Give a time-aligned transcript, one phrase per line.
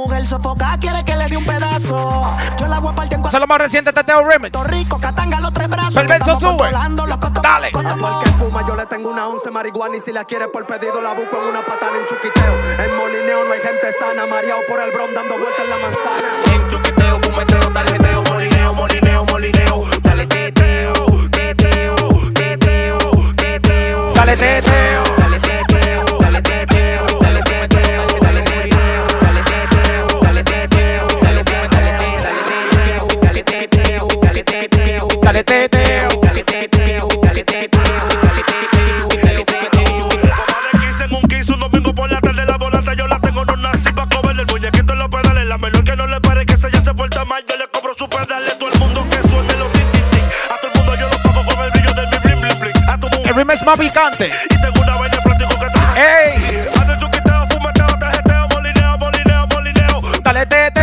[0.00, 2.36] mujer sofoca, quiere que le dé un pedazo.
[2.58, 4.50] Yo la voy a partir en Eso es lo más reciente, Teteo Remix.
[4.52, 5.94] Puerto Rico, Catanga, los tres brazos.
[5.94, 6.70] Perverso sube.
[6.70, 7.70] Dale.
[7.72, 10.66] cotos- Al que fuma yo le tengo una once marihuana y si la quiere por
[10.66, 12.58] pedido la busco en una patana en chuquiteo.
[12.84, 16.28] En molineo no hay gente sana, mareado por el bron dando vueltas en la manzana.
[16.54, 19.84] En chuqueteo, fumeteo, tarjeteo, molineo, molineo, molineo.
[20.02, 20.92] Dale teteo,
[21.30, 21.96] teteo,
[22.32, 22.98] teteo,
[23.36, 24.12] teteo.
[24.14, 24.99] Dale teteo,
[35.40, 37.80] Dale, teteo, dale teteo, dale teteo,
[38.22, 40.08] dale teteo, dale teteo.
[40.36, 43.18] Como de 15 en un 15, un domingo por la tarde la volante yo la
[43.20, 45.46] tengo, no nací pa' comerle el muñequito en los pedales.
[45.48, 47.94] La menor que no le pare que se ya se porta mal, yo le cobro
[47.96, 48.58] su pedales.
[48.58, 50.24] Todo el mundo que suene los tin tin tin.
[50.52, 52.90] A todo el mundo yo lo pago con el brillo de mi bling bling bling.
[52.90, 54.26] A tu El mujer remix más picante.
[54.50, 56.68] y tengo una vaina plástico que te ¡Ey!
[56.82, 60.00] Ando chuquiteo, fumeteo, molineo, molineo, molineo.
[60.22, 60.44] Dale.
[60.44, 60.79] Teteo.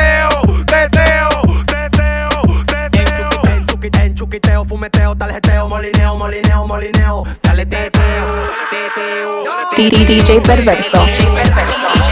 [9.78, 10.98] DJ Perverso.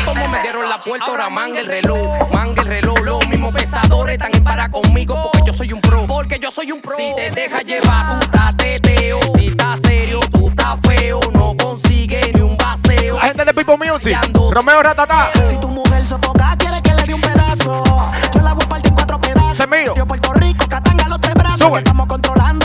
[0.06, 2.32] Como me dieron la puerta, ahora manga el reloj.
[2.32, 6.06] Manga el reloj, los mismos pesadores están en para conmigo porque yo soy un pro.
[6.06, 6.96] Porque yo soy un pro.
[6.96, 9.20] Si te dejas llevar, tú estás teteo.
[9.36, 11.20] Si estás serio, tú estás feo.
[11.34, 13.16] No consigues ni un baseo.
[13.16, 14.16] La gente de People Music.
[14.52, 15.32] Romeo Ratatá.
[15.50, 17.84] Si tu mujer sofoca, quiere que le dé un pedazo.
[18.32, 19.54] Yo la voy a partir en cuatro pedazos.
[19.54, 19.94] Ese es mío.
[19.98, 21.80] Yo Puerto Rico, Catanga, los tres brazos.
[21.80, 22.65] Estamos controlando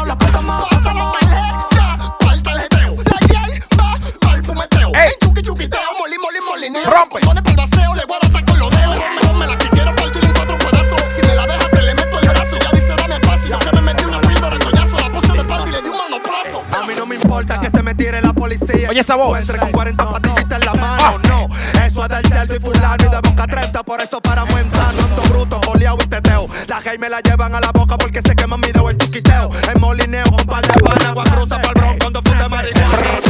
[6.84, 7.20] Rompe.
[7.20, 7.56] Pone pa'l
[7.96, 8.96] le voy a dar con los dedos.
[9.20, 11.00] Mejor me la que quiero partir en cuatro pedazos.
[11.14, 12.56] Si me la dejas, te le meto el brazo.
[12.58, 13.58] Ya dice, dame espacio.
[13.58, 14.96] Que me metí una píldora, coñazo.
[14.96, 16.62] La puse de espalda y le di un manoplazo.
[16.72, 18.88] A mí no me importa que se me tire la policía.
[18.88, 19.40] Oye esa voz.
[19.40, 21.48] Entre con 40 patillitas en la mano, no.
[21.84, 23.82] Eso es del cerdo y fulano y de boca 30.
[23.82, 26.48] Por eso paramos en plano, ando bruto, coleado y teteo.
[26.68, 29.50] La gay me la llevan a la boca porque se queman mi dedo el chuquiteo.
[29.74, 33.20] En molineo, con par de pan, agua cruza pa'l bron cuando funde marihuana.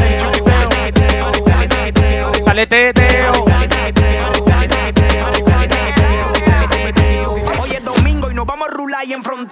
[2.45, 2.67] Dale,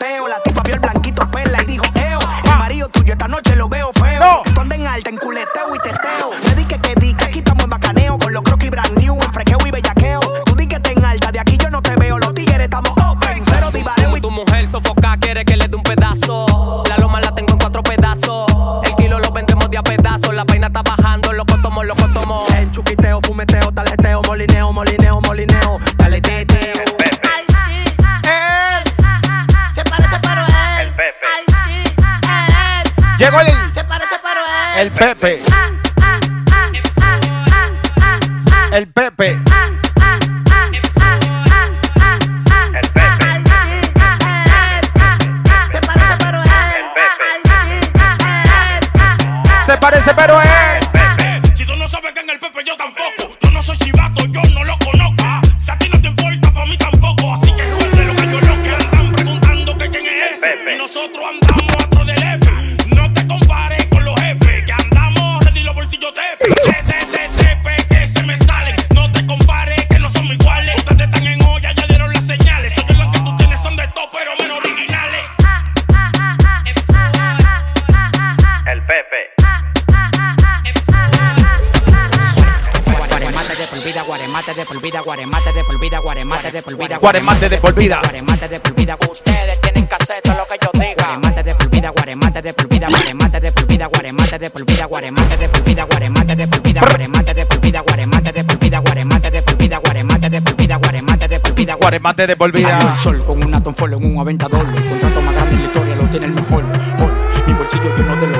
[0.01, 3.69] La tipa vio el blanquito perla y dijo, Eo, el marido tuyo esta noche lo
[3.69, 4.21] veo feo.
[4.21, 4.43] No.
[4.55, 6.31] Tú andes en alta, en culeteo y teteo.
[6.45, 8.17] Me di que que di, que aquí estamos en bacaneo.
[8.17, 10.21] Con los croquis brand new, en frequeo y bellaqueo.
[10.45, 12.17] Tú di que te en alta, de aquí yo no te veo.
[12.19, 15.83] Los tigres estamos open, cero divareo y Tu mujer sofoca, quiere que le dé un
[15.83, 16.85] pedazo.
[16.89, 18.47] La loma la tengo en cuatro pedazos.
[18.85, 20.33] El kilo lo vendemos de a pedazos.
[20.33, 21.48] La vaina está bajando, loco
[34.99, 35.41] Pepe.
[38.73, 39.39] El Pepe.
[42.75, 43.09] El Pepe.
[49.65, 50.48] Se parece, pero es.
[87.01, 88.97] Guaremate de por vida, Guaremate de por vida.
[89.11, 90.95] Ustedes tienen que hacer todo lo que yo diga.
[91.07, 94.65] Guaremate de por vida, guaremate de por vida, guaremate de por vida, guaremate de por
[94.67, 98.45] vida, guaremate de por vida, guaremate de por vida, guaremate de por vida, guaremate de
[98.45, 102.27] por vida, guaremate de por vida, guaremate de por vida, guaremate de por vida, Guaremate
[102.27, 102.79] de por vida.
[102.81, 104.67] el sol con una tonfolo en un aventador.
[104.75, 106.65] El contrato más grande en la historia lo tiene el mejor.
[107.47, 108.38] Mi bolsillo lleno de lo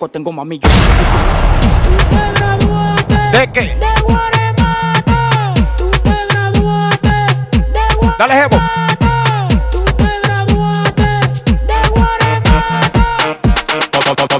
[0.00, 0.68] blanco tengo mami yo.
[3.32, 3.60] ¿De qué?
[3.60, 5.12] De Guaremato.
[5.76, 7.08] Tú te graduaste.
[7.08, 8.16] De Guaremato.
[8.18, 8.56] Dale, Jebo.
[9.70, 11.02] Tú te graduaste.
[11.66, 13.00] De Guaremato.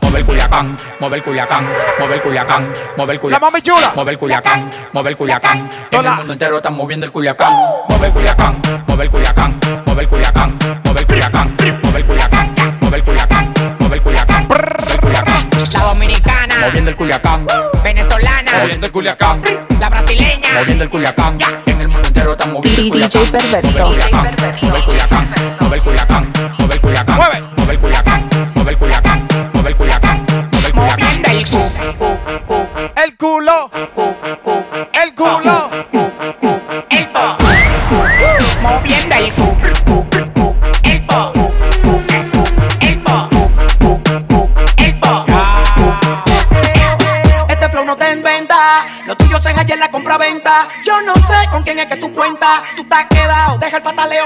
[0.01, 1.69] Mover Culiacán, mover Culiacán,
[1.99, 3.41] mover Culiacán, mover Culiacán.
[3.43, 3.93] La mami chula.
[3.95, 5.71] Mover Culiacán, mover Culiacán.
[5.91, 7.53] Todo el mundo entero está moviendo el Culiacán.
[7.89, 10.80] Mover Culiacán, mover Culiacán, mover Culiacán, mover Culiacán.
[18.59, 19.43] Moviendo el culiacán,
[19.79, 20.49] la brasileña.
[20.59, 21.39] moviendo el culiacán.
[21.67, 23.31] En el mundo entero están moviendo el DJ culiacán.
[23.31, 24.67] Perverso.
[24.67, 25.81] Mueve el culiacán, el culiacán, el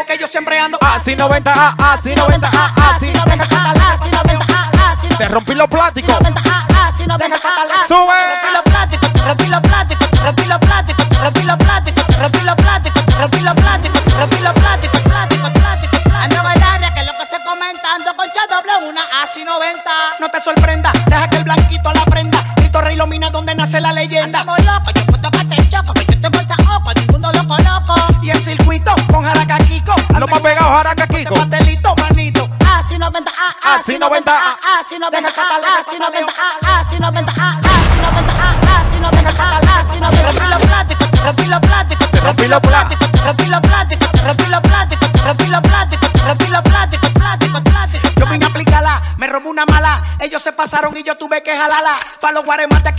[0.04, 5.18] que yo siempre ando así 90A, así 90A, así 90A, así 90A, así 90A.
[5.18, 6.18] Te rompí los plásticos.
[52.24, 52.93] Pa' los guaremates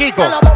[0.00, 0.49] Kiko.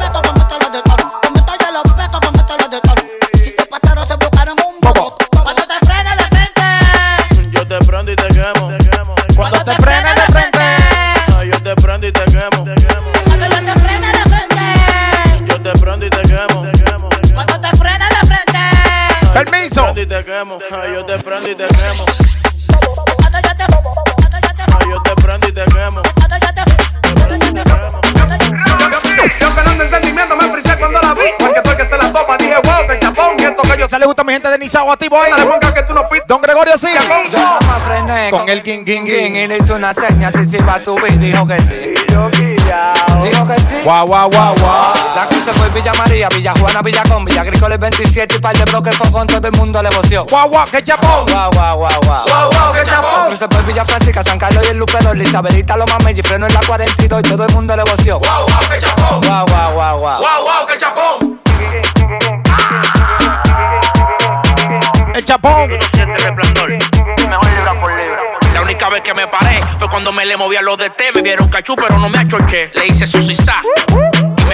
[35.75, 36.27] Que tú no pisas.
[36.27, 36.89] Don Gregorio sí.
[37.31, 40.45] Yo no me frené Con el king, king, king y le hice una seña si
[40.45, 41.95] se iba a subir, dijo que sí.
[43.23, 43.81] Dijo que sí.
[43.85, 44.95] Guau, guau, guau, guau.
[45.17, 48.57] La cruz se fue Villa María, Villa Juana, Villa Con, Villa Agrícola 27 y par
[48.57, 50.25] de bloques fue con todo el mundo le voció.
[50.25, 51.27] Guau, guau, que chapón.
[51.27, 52.25] Guau, guau, guau, guau.
[52.27, 53.27] Wow, wow, que chapón.
[53.29, 56.61] Cruce por Villa Francisca, San Carlos y el Lupedo, Isabelita, Loma Meji, freno en la
[56.67, 58.19] 42 y todo el mundo le voció.
[58.19, 59.21] Wow, wow, que chapón.
[59.21, 60.19] Guau, guau, guau, guau.
[60.21, 61.34] Wow, wow, que chapón.
[68.53, 71.11] La única vez que me paré fue cuando me le moví a los de té.
[71.13, 72.71] Me vieron cachú, pero no me achoché.
[72.75, 73.21] Le hice su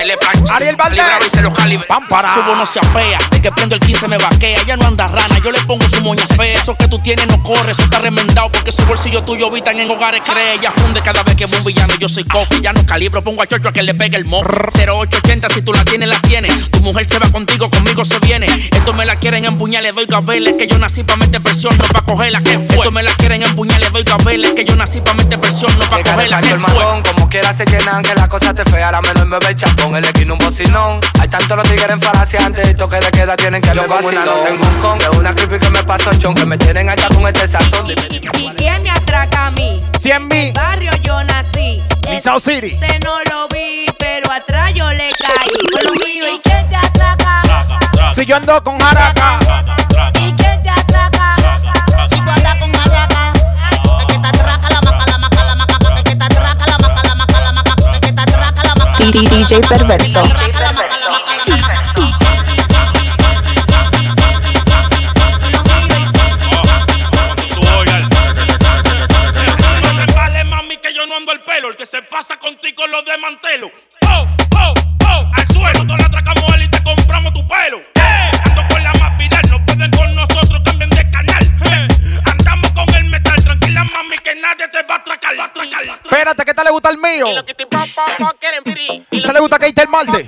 [0.01, 0.05] sisá.
[0.05, 0.53] Y me le planché.
[0.53, 1.33] Ariel Valdés.
[1.33, 1.87] Se los calibré.
[1.87, 2.33] Pam, para.
[2.33, 3.19] Subo no se apea.
[3.31, 4.63] De que prendo el 15 me vaquea.
[4.67, 5.39] Ya no anda rana.
[5.43, 6.59] Yo le pongo su moña fea.
[6.59, 7.73] Eso que tú tienes no corre.
[7.73, 8.51] Eso está remendado.
[8.51, 10.55] Porque su bolsillo tuyo habitan en hogares cree.
[10.55, 11.95] Ella funde cada vez que ve un villano.
[11.99, 12.61] Yo soy coffee.
[12.61, 13.23] Ya no calibro.
[13.23, 14.49] Pongo a chocho a que le pegue el mojo.
[14.51, 16.71] 0880 si tú la tienes, la tienes.
[16.71, 18.47] Tu mujer se va contigo, conmigo se viene.
[18.47, 20.55] Esto me la quieren empuñar, le doy gabeles.
[20.59, 22.41] Que yo nací pa' meter presión, no pa' cogerla.
[22.41, 22.79] que fue?
[22.79, 24.53] Esto me la quieren empuñar, le doy gabeles.
[24.55, 26.41] Que yo nací pa' meter presión, no pa' Llega de cogerla.
[26.41, 27.03] que fue?
[27.03, 29.90] como quiera se llenan, que la cosa te fea, ahora menos me ve el chapón,
[29.97, 31.01] el esquina un bocinón.
[31.21, 34.25] Hay tantos los tigres en falacia antes de toque de queda, tienen que ver vacilón.
[34.25, 37.09] No tengo un con, de una creepy que me pasó chon, que me tienen allá
[37.09, 37.87] con este sazón.
[37.87, 39.83] Dime, dime, ¿Y quién me atraca a mí?
[39.99, 40.53] 100 mil.
[40.53, 41.83] Barrio yo nací.
[42.09, 42.79] Nizao City.
[42.81, 45.51] Ese no lo vi, pero atrás yo le caí.
[45.73, 47.43] Con lo mío, ¿y quién te atraca?
[48.15, 49.39] Si yo ando con Jaraca.
[50.15, 51.37] ¿Y quién te atraca?
[52.09, 52.31] Si tú
[70.93, 71.69] yo no ando el pelo.
[71.69, 73.71] El que se pasa contigo lo desmantelo.
[74.09, 74.27] Oh,
[74.57, 74.75] oh,
[75.09, 75.85] oh, al suelo.
[75.85, 78.00] Nosotros la atracamos él y te compramos tu pelo.
[84.41, 85.39] nadie te va a atracar.
[85.39, 86.01] Va a atracar.
[86.05, 87.29] Espérate, ¿qué tal le gusta el mío?
[87.29, 89.07] Y lo que te pa, pa, pa, quieren pirí.
[89.11, 90.27] Y ¿Se le gusta que esté el malte?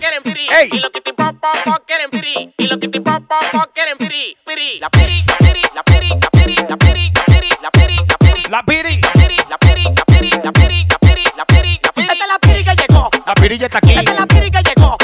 [0.61, 0.69] Ey.
[0.73, 2.53] Y lo que te pa, pa, pa, quieren pirí.
[2.57, 4.37] Y lo que te pa, pa, pa, quieren pirí.
[4.47, 4.79] Pirí.
[4.81, 8.19] La piri, la piri, la piri, la piri, la piri, la piri, la piri, la
[8.19, 8.43] piri.
[8.51, 9.01] La piri.
[9.01, 11.81] La piri, la piri, la piri, la piri, la piri, la piri.
[11.97, 12.87] Esta es la piri que.
[13.27, 13.93] La piri ya está aquí.
[13.93, 15.02] Esta es la piri que.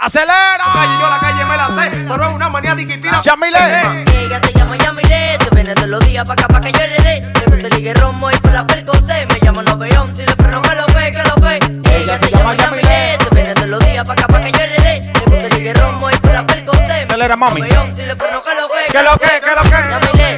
[0.00, 0.64] Acelera.
[0.72, 3.22] Calle, yo la calle me la sé, pero es una manía tiquitina.
[3.22, 4.04] Yamile.
[4.14, 6.96] Ella se llama Yamile, se viene todos los días pa' acá pa' que yo le
[7.02, 7.20] dé.
[7.22, 9.26] Le gusta el ligue romo y con la percocé.
[9.26, 11.58] Me llama Noveón, si le freno que lo ve, que lo ve.
[11.94, 14.76] Ella se llama Yamile, se viene todos los días pa' acá pa' que yo le
[14.82, 15.00] dé.
[15.00, 17.04] Le gusta el ligue romo y con la percocé.
[17.04, 17.62] Acelera, mami.
[17.94, 18.84] Si le freno que lo ve.
[18.90, 19.40] ¿Qué lo que?
[19.40, 19.70] ¿Qué lo que?
[19.90, 20.36] Yamile,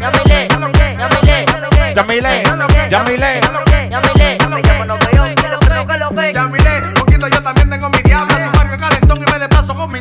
[0.00, 0.48] Yamile,
[0.98, 1.46] Yamile,
[1.94, 2.42] Yamile.
[2.88, 3.40] Yamile.
[3.90, 4.38] Yamile.
[4.48, 6.32] Me que que, que lo que.
[6.32, 6.47] Yamile,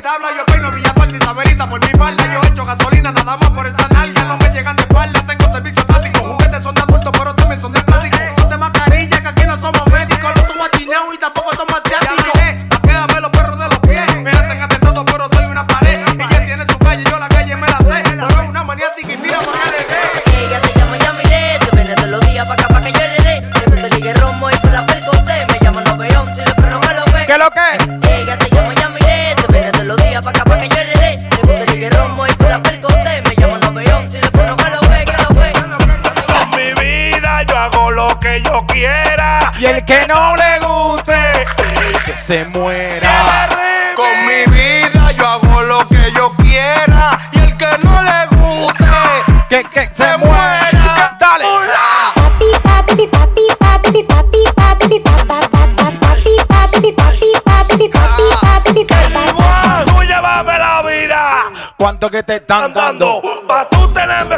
[0.08, 0.30] tabla.
[0.38, 2.24] Yo peino Villapal y Saberita por mi falda.
[2.34, 4.24] Yo echo gasolina nada más por esa nalga.
[4.24, 6.20] No me llegan de espalda, tengo servicio táctico.
[6.20, 8.17] Juguetes son de adultos, pero también son de plástico.
[42.28, 43.48] Se muera.
[43.96, 47.18] Con mi vida yo hago lo que yo quiera.
[47.32, 48.86] Y el que no le guste,
[49.48, 51.16] que, que se muera.
[51.18, 51.46] Dale.
[59.86, 61.44] Tú llévame la vida.
[61.78, 63.22] ¿Cuánto que te están dando?
[63.48, 64.38] Pa' tú tenerme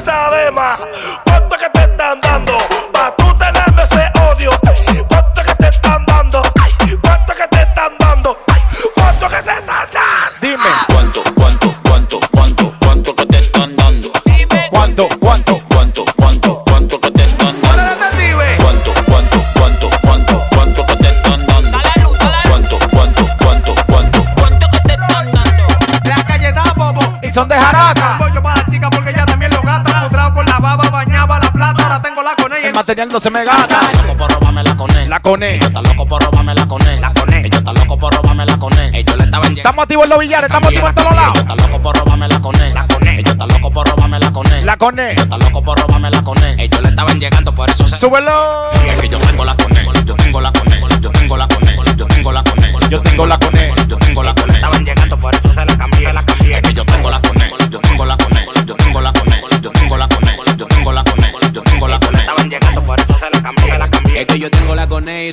[27.39, 28.17] son de jaraca.
[28.17, 30.03] Pollo para la chica porque ella también lo gata.
[30.03, 31.83] Putrado con la baba, bañaba la plata.
[31.83, 32.67] Ahora tengo la con ella.
[32.67, 33.79] El material no se me gata.
[33.93, 35.09] loco por robarme la con él.
[35.09, 35.55] La cone.
[35.55, 37.01] Ellos están locos por robarme la con él.
[37.01, 38.93] La con Ellos están locos por robarme la con él.
[38.93, 39.59] Ellos le estaban llegando.
[39.61, 41.31] Estamos activos en los billares, estamos activos en todos lados.
[41.31, 42.73] Ellos están locos por robarme la con él.
[43.01, 44.65] Ellos están locos por robarme la con él.
[44.65, 45.11] La cone.
[45.11, 46.59] Ellos están locos por robarme la con él.
[46.59, 47.97] Ellos le estaban llegando, por eso se.
[47.97, 48.71] Súbelo.
[48.85, 49.85] Es que yo tengo la con él.
[50.05, 50.79] Yo tengo la con él.
[50.99, 51.75] Yo tengo la con él.
[51.95, 52.89] Yo tengo la con él.
[52.89, 53.69] Yo tengo la con él.
[53.69, 53.78] Yo tengo la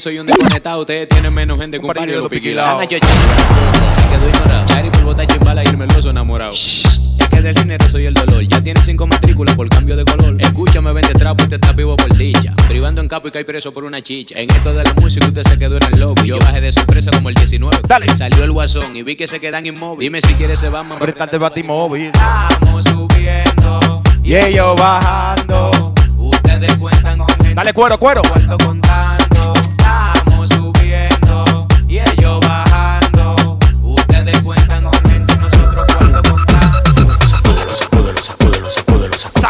[0.00, 0.80] soy un desconectado.
[0.80, 2.80] Ustedes tienen menos gente con varios de piquilados.
[2.86, 3.00] piquilao.
[3.00, 4.66] Ana, yo quedó ignorado.
[4.66, 6.52] Chari por botar chimbala y irme loso enamorado.
[6.52, 7.00] Es
[7.30, 8.42] que del dinero soy el dolor.
[8.46, 10.36] Ya tiene cinco matrículas por cambio de color.
[10.38, 12.52] Escúchame, vende trapo y te estás vivo por dicha.
[12.68, 14.34] Privando en capo y cae preso por una chicha.
[14.38, 16.26] En esto de la música usted se quedó en el lobby.
[16.28, 17.78] Yo bajé de sorpresa como el 19.
[17.86, 18.08] Dale.
[18.16, 20.00] Salió el guasón y vi que se quedan inmóviles.
[20.00, 22.06] Dime si quieres se van, Ahorita el batimóvil.
[22.06, 24.02] Estamos subiendo.
[24.22, 25.94] Y ellos bajando.
[26.18, 28.22] Ustedes cuentan con Dale cuero, cuero.
[28.22, 29.15] cuarto contando.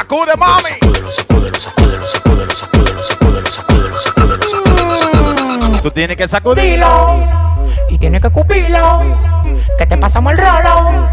[0.08, 0.70] Sacude, mami.
[5.82, 7.24] Tú tienes que sacudirlo.
[7.90, 9.02] y tienes que cupirlo.
[9.76, 11.08] Que te pasamos el rolo.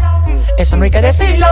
[0.56, 1.46] Eso no hay que decirlo.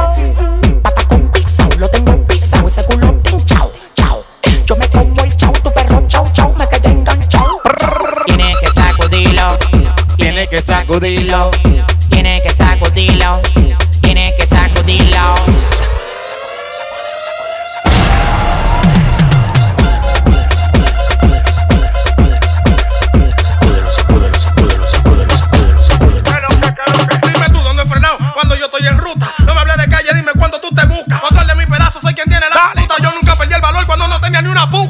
[0.84, 2.68] Pata con pizza, lo tengo pisado.
[2.68, 4.22] Ese culo pinchao, chao.
[4.64, 6.54] Yo me como el chau, tu perro chau, chau.
[6.56, 7.60] Me quedé enganchado.
[8.24, 9.58] Tienes que sacudirlo,
[10.16, 11.50] Tienes que sacudirlo.
[12.08, 13.42] tienes que sacudirlo,
[14.00, 15.41] tienes que sacudirlo.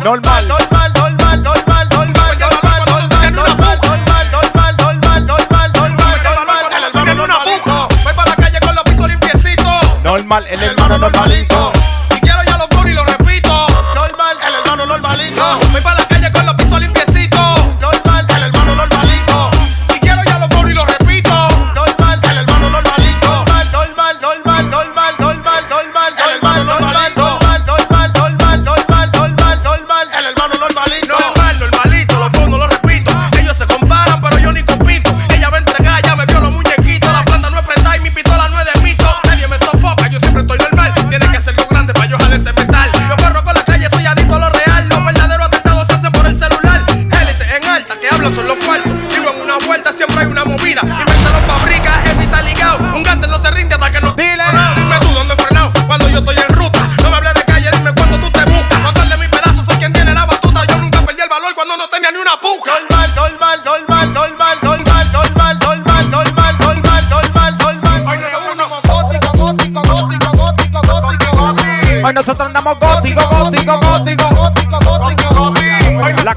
[0.03, 0.42] Normal,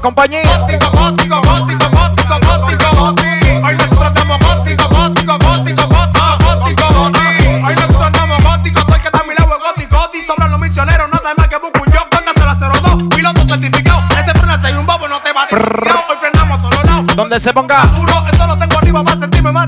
[0.06, 0.40] compañía.
[0.58, 3.66] Gótico, gótico, gótico, gótico, gótico, gótico.
[3.66, 6.86] Hoy nosotros estamos gótico, gótico, gótico, gótico, gótico.
[6.94, 10.26] gótico, Hoy nosotros estamos gótico, todo el que está a mi lado es gótico, gótico.
[10.26, 12.00] Sobran los misioneros, nada más que busco un yo.
[12.08, 14.00] Cóndaselo a 02, piloto certificado.
[14.12, 17.16] Ese frenaste y un bobo no te va a Hoy frenamos a todos lados.
[17.16, 17.82] Donde se ponga.
[17.86, 19.66] Duro, eso lo tengo arriba, va a sentirme más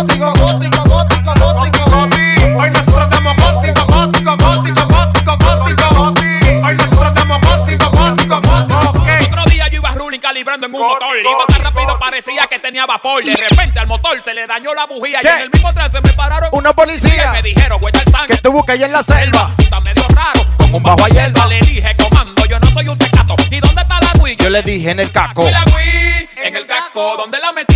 [0.00, 2.58] gótico, gótico, gótico, gótico, gótico.
[2.58, 6.66] Hoy nosotros damos gótico, gótico, gótico, gótico, gótico, gótico.
[6.66, 9.00] Hoy nosotros damos gótico, gótico, gótico.
[9.00, 9.26] Okay.
[9.26, 11.16] Otro día yo iba ruling calibrando en un gótico, motor.
[11.18, 13.22] Iba tan rápido parecía que tenía vapor.
[13.22, 15.28] De repente al motor se le dañó la bujía ¿Qué?
[15.28, 17.26] y en el mismo trance me pararon una policía.
[17.26, 18.36] Y me dijeron, güey, el sangre.
[18.36, 19.50] Que tú buscas ahí en la selva.
[19.58, 21.46] Está medio raro, como un bajo a hierba.
[21.46, 23.36] Le dije, comando, yo no soy un tecato.
[23.50, 24.36] ¿Y dónde está la güey?
[24.36, 25.48] Yo le dije, en el caco.
[25.50, 27.69] La güey, en el caco, ¿dónde la metí?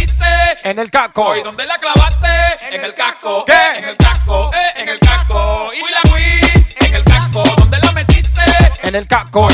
[0.63, 1.37] En el casco.
[1.37, 2.29] ¿Y dónde la clavaste?
[2.71, 3.45] En, el casco.
[3.45, 3.79] ¿Qué?
[3.79, 4.51] En el casco.
[4.55, 5.71] Eh, en el casco.
[5.73, 6.65] Y la Wii.
[6.87, 7.43] En el casco.
[7.57, 8.43] ¿Dónde la metiste?
[8.83, 9.49] En el casco.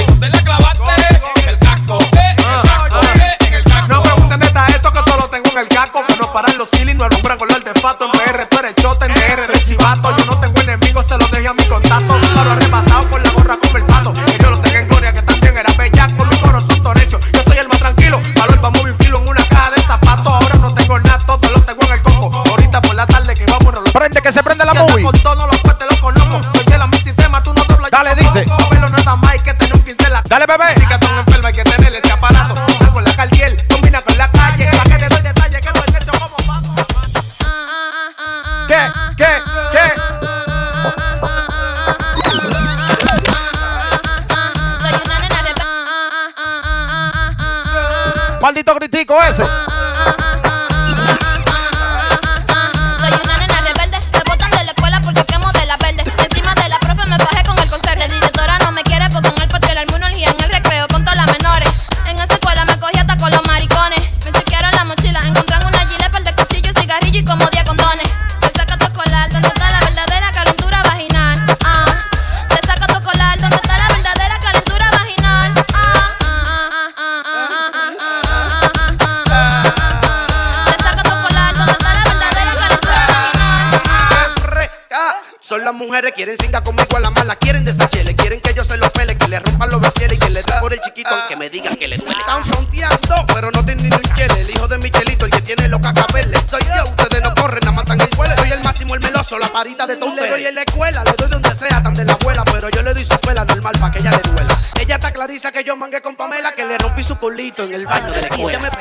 [107.30, 108.79] solito en el baño de la escuela.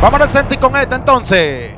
[0.00, 1.72] Vamos al Celtic con esta entonces.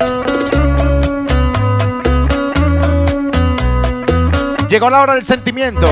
[4.69, 5.87] Llegó la hora del sentimiento.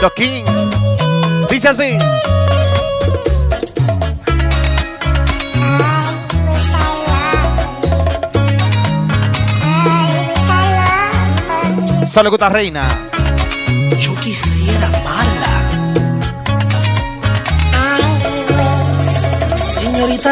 [0.00, 0.44] Los King.
[1.48, 1.98] Dice así.
[12.06, 12.88] Solo gusta reina.
[14.00, 15.17] Yo quisiera más.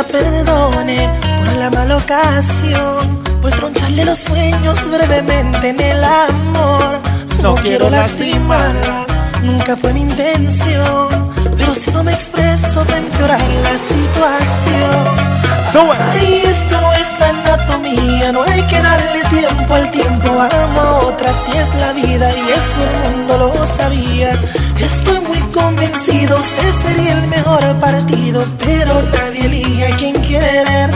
[0.02, 6.98] perdone por la mala ocasión, pues troncharle los sueños brevemente en el amor.
[7.42, 9.06] No quiero lastimarla,
[9.42, 15.36] nunca fue mi intención pero si no me expreso va a empeorar la situación.
[15.72, 15.96] Sube.
[16.12, 20.28] Ay, esto no es anatomía, no hay que darle tiempo al tiempo.
[20.62, 24.38] Amo a otra, si es la vida y eso el mundo lo sabía.
[24.78, 30.90] Estoy muy convencido, usted sería el mejor partido, pero nadie elige a quien querer.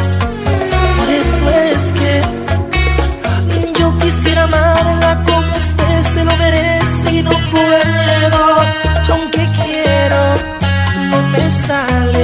[0.98, 2.22] Por eso es que
[3.78, 8.69] yo quisiera amarla como usted se lo merece y no puedo.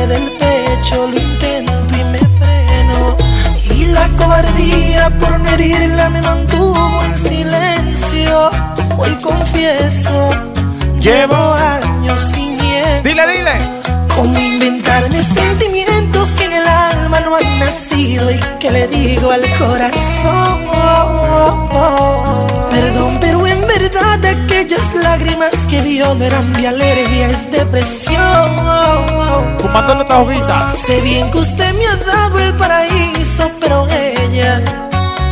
[0.06, 3.16] Sale del pecho, lo intento y me freno.
[3.74, 8.50] Y la cobardía por no herirla me mantuvo en silencio.
[8.98, 10.30] Hoy confieso,
[11.00, 13.08] llevo años fingiendo.
[13.08, 13.52] Dile, dile.
[14.14, 19.42] Cómo inventarme sentimientos que en el alma no han nacido y que le digo al
[19.58, 20.66] corazón.
[22.70, 23.95] Perdón, pero en verdad
[24.28, 28.56] aquellas lágrimas que vio no eran de alergia, es depresión.
[29.58, 30.70] Fumando esta hoguita.
[30.70, 34.62] Sé bien que usted me ha dado el paraíso, pero ella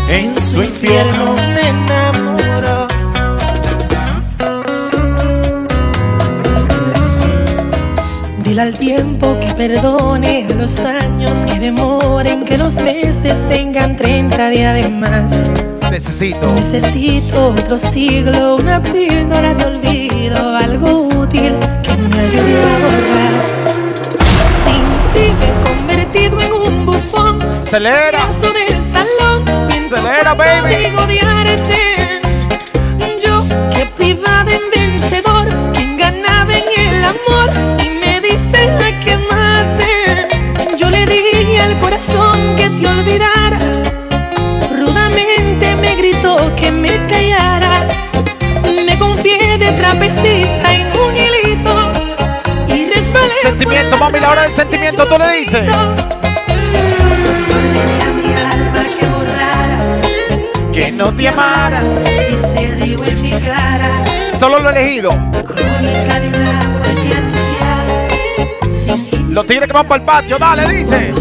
[0.08, 2.86] en su infierno me enamoró.
[8.42, 14.50] Dile al tiempo que perdone, a los años que demoren, que los meses tengan 30
[14.50, 15.73] días de más.
[15.94, 16.52] Necesito.
[16.56, 21.54] Necesito otro siglo, una píldora de olvido, algo útil
[21.84, 23.34] que me ayude a borrar.
[24.64, 27.40] Sin ti me he convertido en un bufón.
[27.60, 28.18] Acelera.
[28.26, 30.74] Paso del salón, Acelera, baby.
[30.74, 32.20] digo de arte.
[33.24, 37.50] Yo que privaba en vencedor, quien ganaba en el amor
[37.84, 38.03] y me
[53.44, 55.70] Sentimiento, mami, la hora del sentimiento, tú le dices.
[60.72, 61.84] Que no te amaras.
[62.32, 63.90] y se rió en mi cara.
[64.40, 65.10] Solo lo elegido.
[65.10, 68.08] Crónica de una muerte anunciada.
[69.12, 71.12] Sin Los tigres que van para el patio, dale, dice.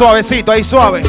[0.00, 1.02] Suavecito, ahí suave.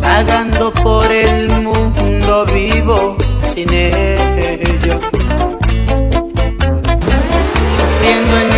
[0.00, 4.98] Vagando por el mundo vivo sin ella.
[7.76, 8.51] Sufriendo en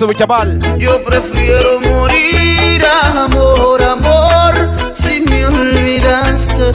[0.00, 0.58] Sube, chaval.
[0.78, 2.82] Yo prefiero morir,
[3.14, 4.54] amor, amor,
[4.94, 6.72] si me olvidaste.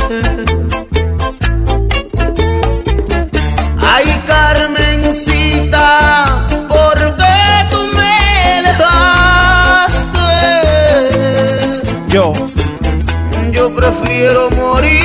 [3.79, 5.81] Ay, Carmencita,
[6.67, 8.93] ¿por qué tú me dejaste?
[12.09, 12.31] Yo.
[13.51, 15.04] Yo prefiero morir,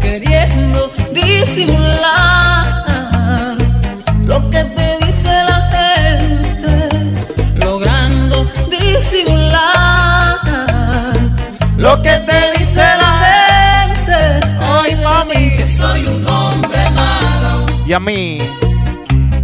[0.00, 2.64] Queriendo disimular
[4.24, 6.88] lo que te dice la gente,
[7.56, 10.38] logrando disimular
[11.76, 14.46] lo que te dice la gente.
[14.60, 18.48] Ay, mami, que soy un hombre malo, Y a mí.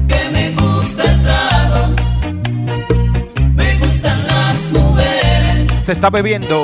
[0.07, 1.93] que me gusta el trago,
[3.57, 5.85] me gustan las mujeres.
[5.85, 6.63] Se está bebiendo.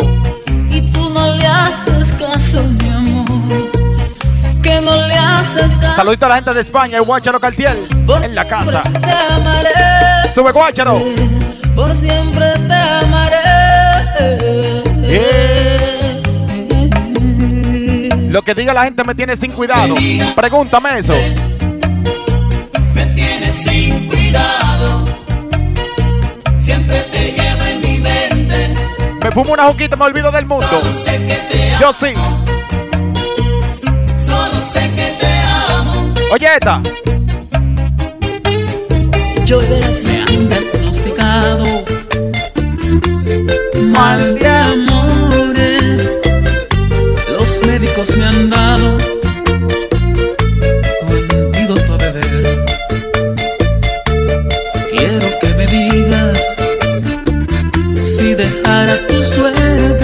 [5.95, 7.89] Saludito a la gente de España, el Guacharo Cartiel.
[8.23, 8.83] En la casa.
[8.83, 10.29] Te amaré.
[10.33, 11.01] Sube, Guacharo.
[11.75, 13.47] Por siempre te amaré.
[18.37, 19.95] Lo que diga la gente me tiene sin cuidado.
[20.35, 21.15] Pregúntame eso.
[22.95, 25.05] Me tienes sin cuidado.
[26.63, 28.75] Siempre te llevo en
[29.23, 30.67] Me fumo una juquita, me olvido del mundo.
[30.69, 31.81] Solo sé que te amo.
[31.81, 32.13] Yo sí.
[34.19, 35.36] Solo sé que te amo.
[36.33, 36.83] Oye, esta.
[39.45, 40.05] Yo verás.
[40.05, 41.85] Me han diagnosticado
[43.81, 46.17] mal de amores.
[47.31, 48.99] Los médicos me han dado
[51.07, 52.65] tu antídoto a beber.
[54.91, 56.57] Quiero que me digas
[58.03, 59.96] si dejara tu suerte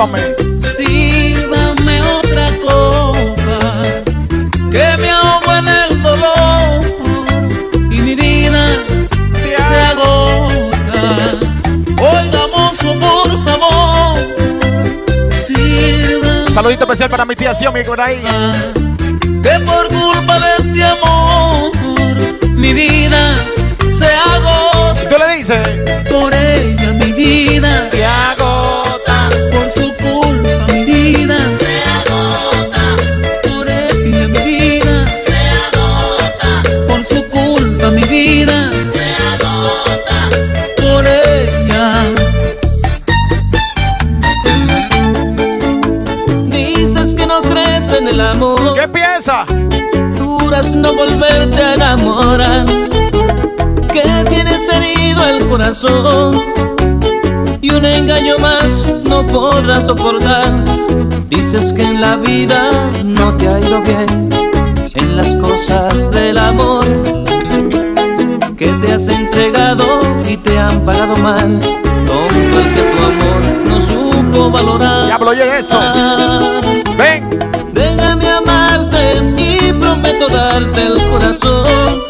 [0.00, 3.82] Sírvame otra copa
[4.70, 6.80] que me ahogo en el dolor
[7.90, 8.66] y mi vida
[9.30, 11.36] se, agota.
[11.98, 14.18] Oiga, mozo, por favor,
[15.30, 16.50] sírvame.
[16.50, 18.22] Saludito especial para mi tía Xiaomi por ahí.
[19.42, 21.72] Que por culpa de este amor
[22.52, 23.36] mi vida
[23.86, 25.08] se agota.
[25.10, 25.60] ¿Tú le dices?
[26.10, 28.39] Por ella mi vida se agota.
[50.74, 52.64] No volverte a enamorar.
[53.92, 56.40] Que tienes herido el corazón.
[57.60, 60.64] Y un engaño más no podrás soportar.
[61.28, 62.70] Dices que en la vida
[63.04, 64.30] no te ha ido bien.
[64.94, 66.84] En las cosas del amor.
[68.56, 71.58] Que te has entregado y te han pagado mal.
[72.06, 75.22] Tonto el que tu amor no supo valorar.
[75.22, 75.78] Oye eso.
[79.70, 82.02] Y prometo darte el corazón.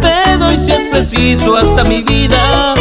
[0.00, 2.74] Te doy si es preciso hasta mi vida.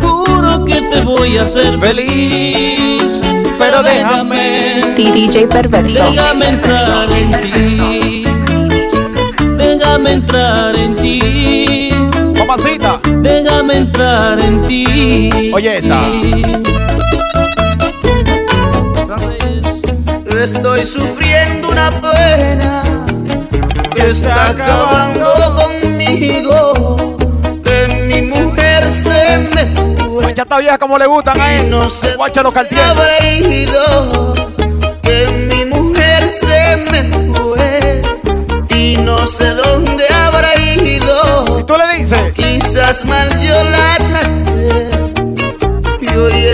[0.00, 3.20] Juro que te voy a hacer feliz.
[3.58, 6.10] Pero déjame, DJ Perverso.
[6.10, 8.24] déjame entrar en ti.
[9.56, 11.90] Déjame entrar en ti.
[12.36, 13.00] Mamacita.
[13.18, 15.52] Déjame entrar en ti.
[15.54, 16.02] Oye esta.
[20.42, 22.82] Estoy sufriendo una pena
[23.94, 27.16] que está acabando conmigo.
[27.62, 30.22] Que mi mujer se me fue.
[30.22, 31.68] Guachata vieja como le gustan él.
[31.68, 32.54] No sé Guacha los
[33.50, 34.34] ido.
[35.02, 38.02] Que mi mujer se me fue.
[38.70, 41.44] Y no sé dónde habrá ido.
[41.60, 42.32] ¿Y tú le dices?
[42.32, 44.90] Quizás mal yo la traté.
[46.00, 46.46] Y hoy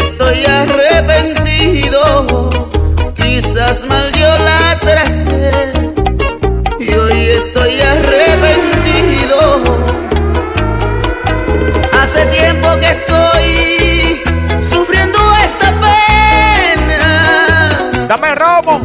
[18.22, 18.80] Dame romo.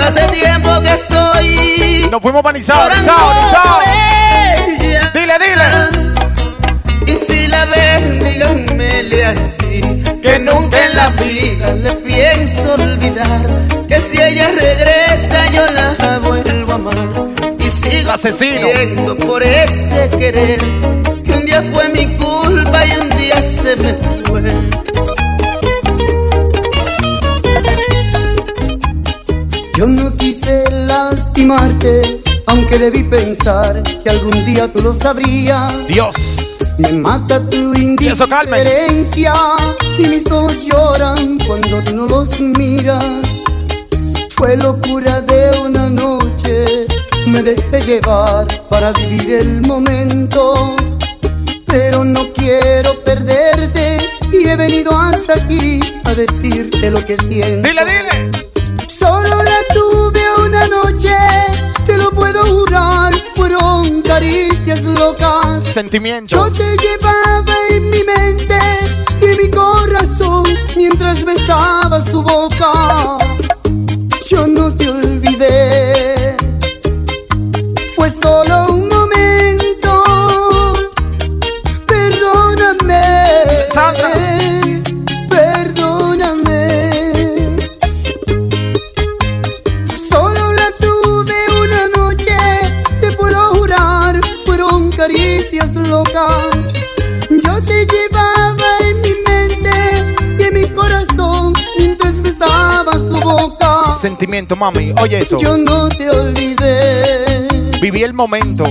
[0.00, 2.90] Hace tiempo que estoy Nos fuimos panizados.
[5.12, 7.12] Dile, dile.
[7.12, 9.80] Y si la ven, díganmele así
[10.22, 13.46] Que nunca en la vida le pienso olvidar
[13.88, 16.94] Que si ella regresa yo la vuelvo a amar
[17.58, 18.68] Y sigo Asesino.
[19.26, 20.60] por ese querer
[21.24, 24.40] Que un día fue mi culpa y un día se me fue
[32.46, 35.72] aunque debí pensar que algún día tú lo sabrías.
[35.86, 36.56] Dios.
[36.78, 39.32] Me mata tu indiferencia
[39.98, 43.04] y mis ojos lloran cuando tú no los miras.
[44.30, 46.86] Fue locura de una noche,
[47.26, 50.74] me dejé llevar para vivir el momento.
[51.66, 53.98] Pero no quiero perderte
[54.32, 57.68] y he venido hasta aquí a decirte lo que siento.
[57.68, 58.07] Dile, dile.
[64.18, 65.64] Caricias locas.
[65.64, 66.34] Sentimiento.
[66.34, 68.58] Yo te llevaba en mi mente
[69.20, 70.44] y en mi corazón
[70.76, 73.16] mientras besaba su boca.
[74.28, 75.07] Yo no te olvidé,
[103.98, 104.94] sentimiento, mami.
[105.02, 105.38] Oye eso.
[105.38, 107.48] Yo no te olvidé.
[107.80, 108.64] Viví el momento.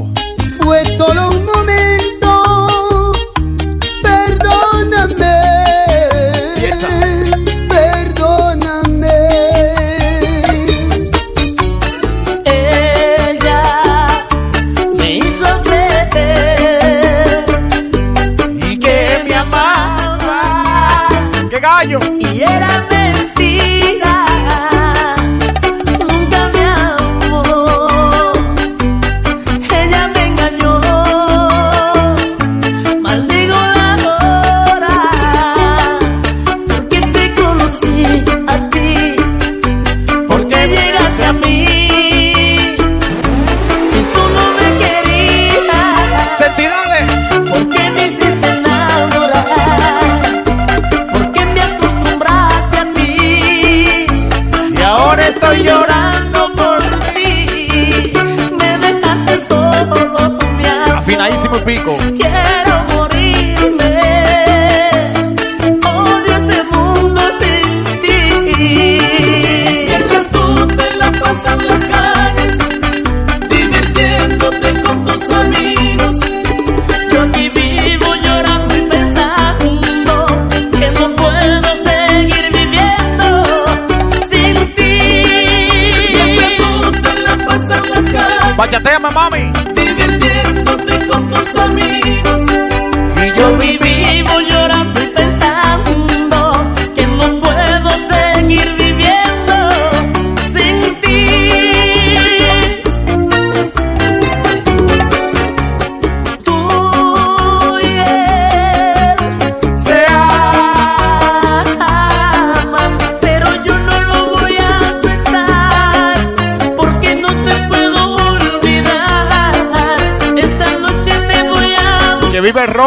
[0.62, 1.87] Fue solo un momento.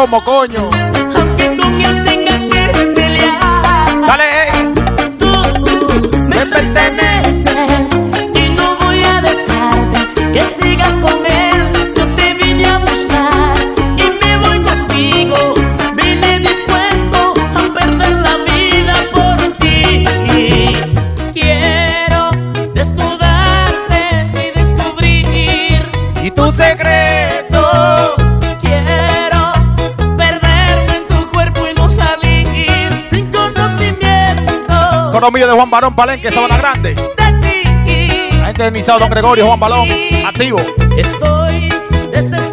[0.01, 0.80] plomo, coño.
[35.71, 36.93] Barón Palenque, Sabana Grande.
[36.95, 39.87] La gente de Nizao, Don Gregorio, Juan Balón,
[40.25, 40.59] activo.
[40.97, 41.69] Estoy
[42.11, 42.50] desesperado.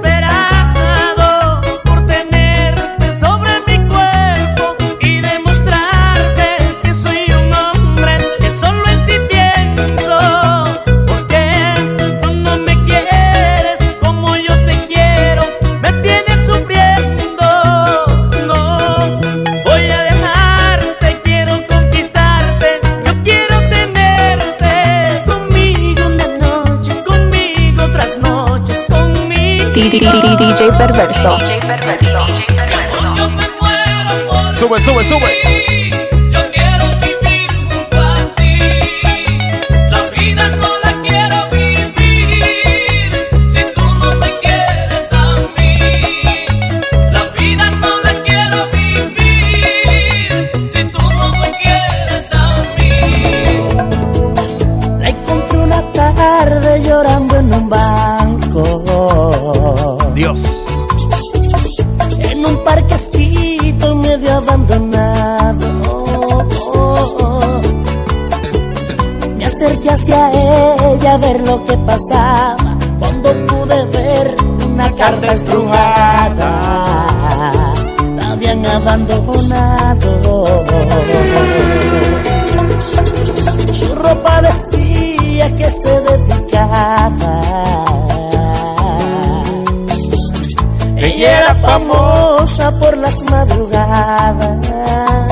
[30.99, 31.38] perverso.
[34.59, 35.57] Sube, sube, sube.
[73.01, 76.62] cuando pude ver una carta estrujada.
[78.16, 80.46] La habían abandonado.
[83.72, 87.40] Su ropa decía que se dedicaba.
[90.96, 95.28] Ella era famosa por las madrugadas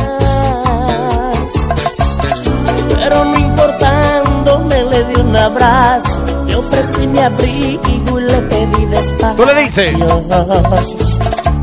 [6.67, 9.37] ofrecí mi abrigo y le pedí despacio.
[9.37, 9.93] Tú le dices.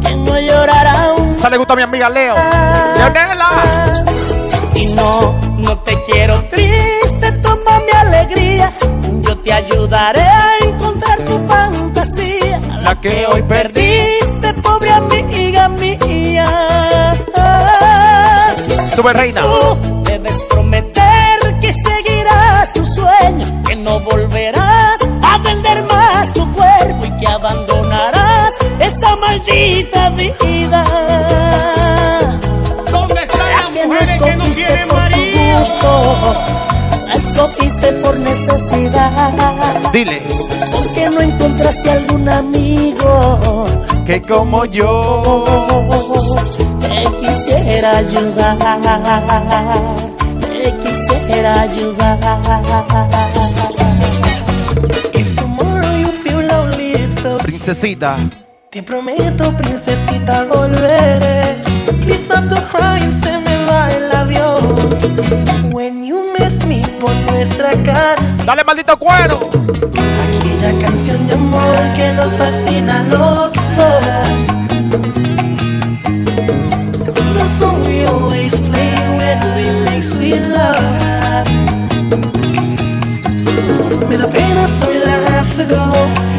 [0.04, 1.38] Que no llorará un.
[1.38, 2.36] Sale gusto a mi amiga Leo.
[2.98, 4.04] Leonela.
[4.76, 8.72] Y no, no te quiero triste, toma mi alegría.
[9.22, 12.60] Yo te ayudaré a encontrar tu fantasía.
[12.82, 17.16] La que hoy perdiste, pobre amiga mía.
[18.96, 19.42] Sube reina.
[29.46, 30.84] Maldita vida.
[32.92, 35.60] ¿Dónde están La las que no mujeres que no quieren por tu marido?
[35.60, 36.36] gusto,
[37.08, 39.92] la escogiste por necesidad.
[39.92, 40.22] Dile
[40.72, 43.66] Porque no encontraste algún amigo
[44.06, 45.56] que como yo
[46.82, 48.58] te quisiera ayudar,
[50.42, 52.20] te quisiera ayudar.
[55.14, 57.46] If tomorrow you feel lonely, it's okay.
[57.46, 58.18] Princesita.
[58.84, 61.62] Te prometo, princesita, volveré.
[62.02, 65.72] Please stop the crying, se me va el avión.
[65.72, 68.46] When you miss me por nuestra canción.
[68.46, 69.38] Dale maldito cuero.
[69.38, 74.63] Aquella canción de amor que nos fascina a los dos.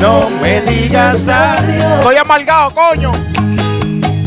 [0.00, 1.98] No me digas adiós.
[1.98, 3.12] Estoy amargado, coño.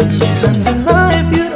[0.10, 1.47] Sometimes in life you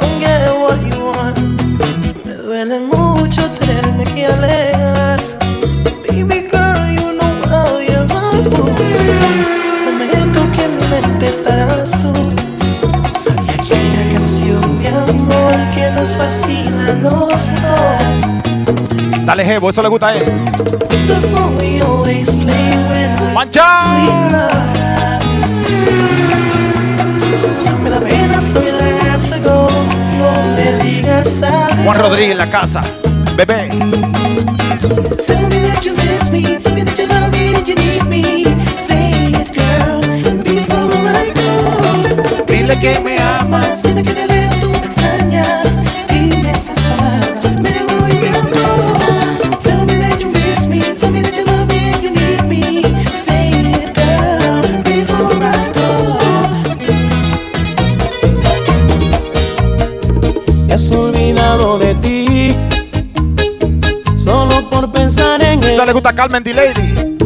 [19.32, 20.30] Dale, Jevo, eso le gusta a él.
[23.32, 23.78] Mancha.
[31.82, 32.82] Juan Rodríguez en la casa.
[33.34, 33.70] Bebé.
[42.46, 43.82] Dile que me amas.
[43.82, 44.21] Dime que
[65.92, 66.54] le gusta Carmen D.
[66.54, 67.18] Lady.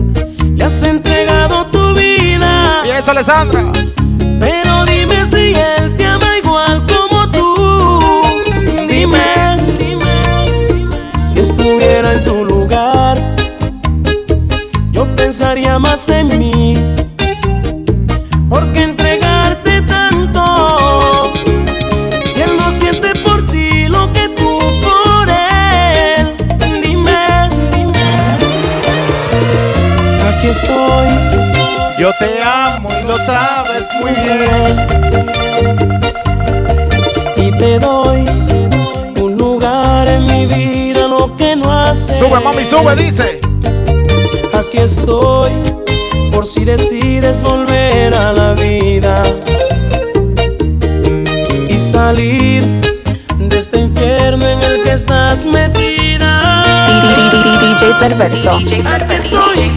[0.57, 2.83] Le has entregado tu vida.
[2.85, 3.71] Y eso, Alessandra.
[4.41, 8.43] Pero dime si él te ama igual como tú.
[8.89, 10.17] Dime, dime,
[11.33, 13.17] si estuviera en tu lugar,
[14.91, 16.66] yo pensaría más en mí.
[33.17, 34.87] Lo sabes muy bien.
[37.37, 38.25] Y te doy
[39.21, 42.19] un lugar en mi vida, lo que no hace.
[42.19, 43.41] Sube, mami, sube, dice.
[44.59, 45.53] Aquí estoy,
[46.33, 49.23] por si decides volver a la vida
[51.69, 52.65] y salir
[53.39, 56.67] de este infierno en el que estás metida.
[57.61, 58.53] DJ Perverso.
[58.53, 59.71] Aquí estoy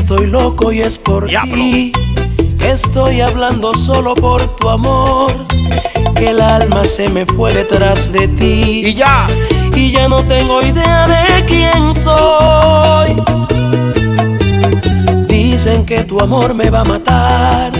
[0.00, 1.92] estoy loco y es por ti.
[2.64, 5.30] Estoy hablando solo por tu amor.
[6.14, 8.82] Que el alma se me fue detrás de ti.
[8.86, 9.26] Y ya.
[9.74, 13.14] Y ya no tengo idea de quién soy.
[15.28, 17.72] Dicen que tu amor me va a matar.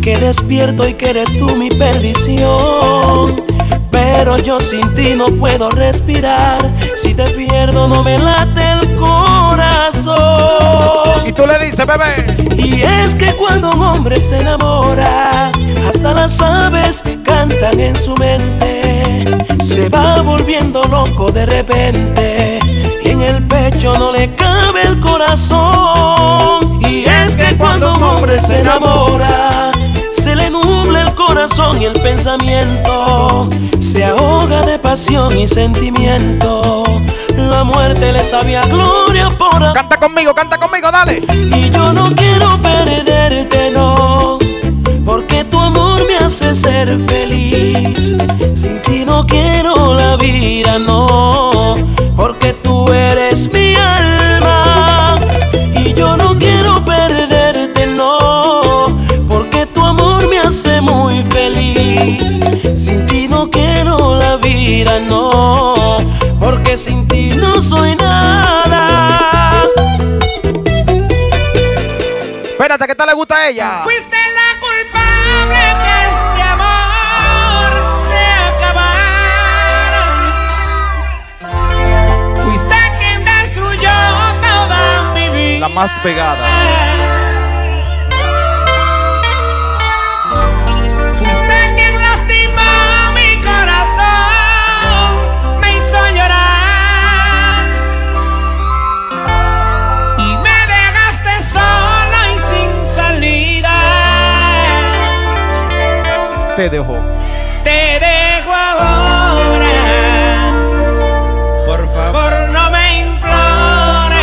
[0.00, 3.42] Que despierto y que eres tú mi perdición.
[3.90, 6.58] Pero yo sin ti no puedo respirar.
[6.96, 11.01] Si te pierdo no me late el corazón.
[11.46, 12.24] Le dices, bebé.
[12.56, 15.50] Y es que cuando un hombre se enamora,
[15.88, 19.24] hasta las aves cantan en su mente.
[19.60, 22.60] Se va volviendo loco de repente.
[23.04, 26.80] Y en el pecho no le cabe el corazón.
[26.88, 29.72] Y es que cuando un hombre se enamora,
[30.12, 33.48] se le nubla el corazón y el pensamiento.
[33.80, 36.84] Se ahoga de pasión y sentimiento.
[37.52, 41.18] La muerte le sabía gloria por Canta conmigo, canta conmigo, dale.
[41.56, 44.38] Y yo no quiero perderte, no.
[45.04, 48.14] Porque tu amor me hace ser feliz.
[48.54, 51.76] Sin ti no quiero la vida, no.
[52.16, 55.14] Porque tú eres mi alma.
[55.76, 58.18] Y yo no quiero perderte, no.
[59.28, 62.41] Porque tu amor me hace muy feliz.
[64.72, 65.98] Vida, no.
[66.40, 69.64] Porque sin ti no soy nada.
[72.52, 73.80] Espérate, ¿qué tal le gusta a ella?
[73.84, 77.70] Fuiste la culpable que este amor
[78.10, 80.04] se acabara.
[82.42, 83.96] Fuiste quien destruyó
[84.48, 84.80] toda
[85.14, 85.60] mi vida.
[85.60, 87.01] La más pegada.
[106.56, 106.98] Te dejó.
[107.64, 109.66] Te dejo ahora,
[111.64, 114.20] por favor no me implores,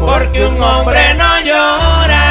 [0.00, 2.24] porque un hombre no llora.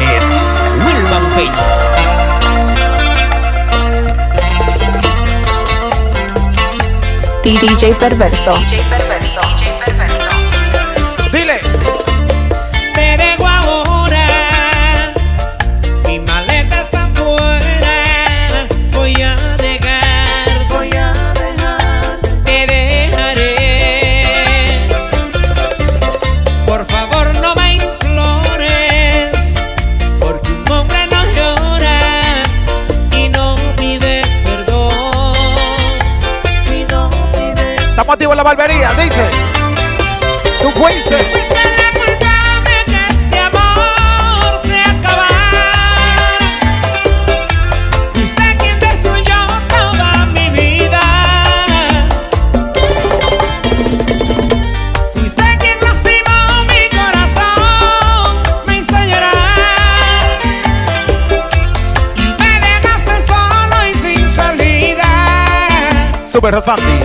[0.00, 0.24] Es
[0.86, 1.66] Wilman Peña.
[7.42, 8.54] DJ Perverso.
[8.56, 9.89] Dile.
[38.00, 39.28] Estamos activos en la barbería, dice.
[40.62, 41.18] Tú fuiste.
[41.18, 45.68] La culpable que este amor se acabara.
[48.14, 49.36] Fuiste quien destruyó
[49.68, 51.02] toda mi vida.
[55.12, 56.38] Fuiste quien lastimó
[56.68, 60.40] mi corazón, me hizo llorar
[62.16, 65.04] y me dejaste solo y sin salida.
[66.24, 66.98] Super Sandy.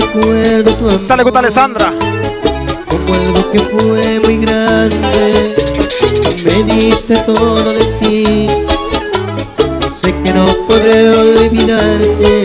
[0.00, 1.92] Recuerdo tu amor Sale gusta Alessandra.
[2.88, 5.56] como algo que fue muy grande.
[6.44, 8.46] Me diste todo de ti.
[9.90, 12.44] Sé que no podré olvidarte.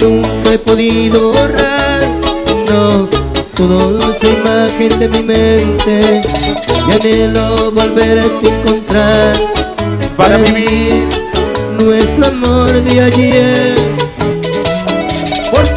[0.00, 2.08] Nunca he podido borrar,
[2.68, 3.08] no,
[3.54, 6.20] toda esa imagen de mi mente.
[6.88, 9.36] Y anhelo volverte a encontrar
[10.16, 11.06] Para vivir
[11.78, 13.89] nuestro amor de ayer.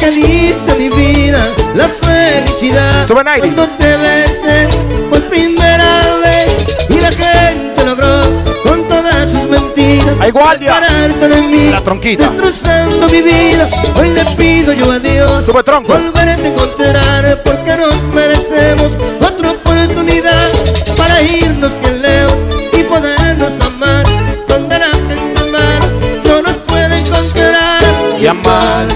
[0.04, 4.68] Porque diste mi vida la felicidad cuando te besé
[5.08, 8.20] por primera vez y la gente logró
[8.64, 12.28] con todas sus mentiras pararte de mí La tronquita.
[12.28, 15.94] destrozando mi vida hoy le pido yo a Dios Sube tronco.
[15.94, 18.92] volverte a encontrar porque nos merecemos
[19.26, 20.50] otra oportunidad
[20.98, 22.36] para irnos bien lejos
[22.78, 24.04] y podernos amar
[24.48, 25.88] donde la gente mala
[26.26, 27.82] no nos puede encontrar
[28.20, 28.93] Y amarte.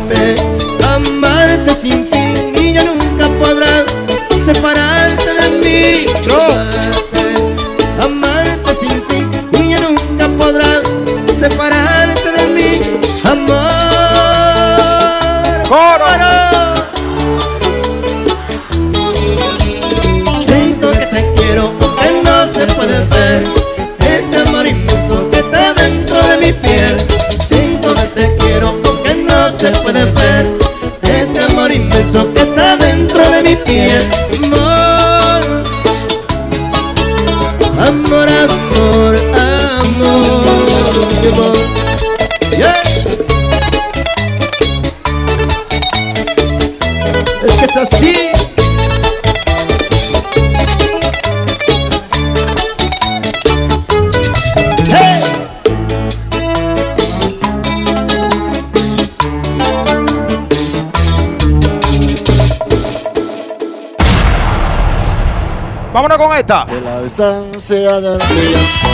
[65.98, 66.64] Vámonos con esta.
[66.64, 68.88] De la distancia del tiempo,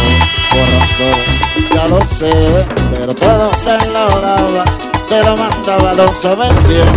[0.49, 1.21] corazón,
[1.75, 2.33] ya lo sé,
[2.95, 4.65] pero todo te lo daba,
[5.07, 6.89] te lo mandaba, lo sabes bien.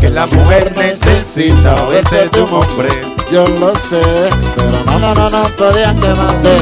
[0.00, 2.88] Que la mujer necesita a veces de un hombre.
[3.30, 4.00] Yo lo sé,
[4.56, 6.56] pero no, no, no, no podía quemarte.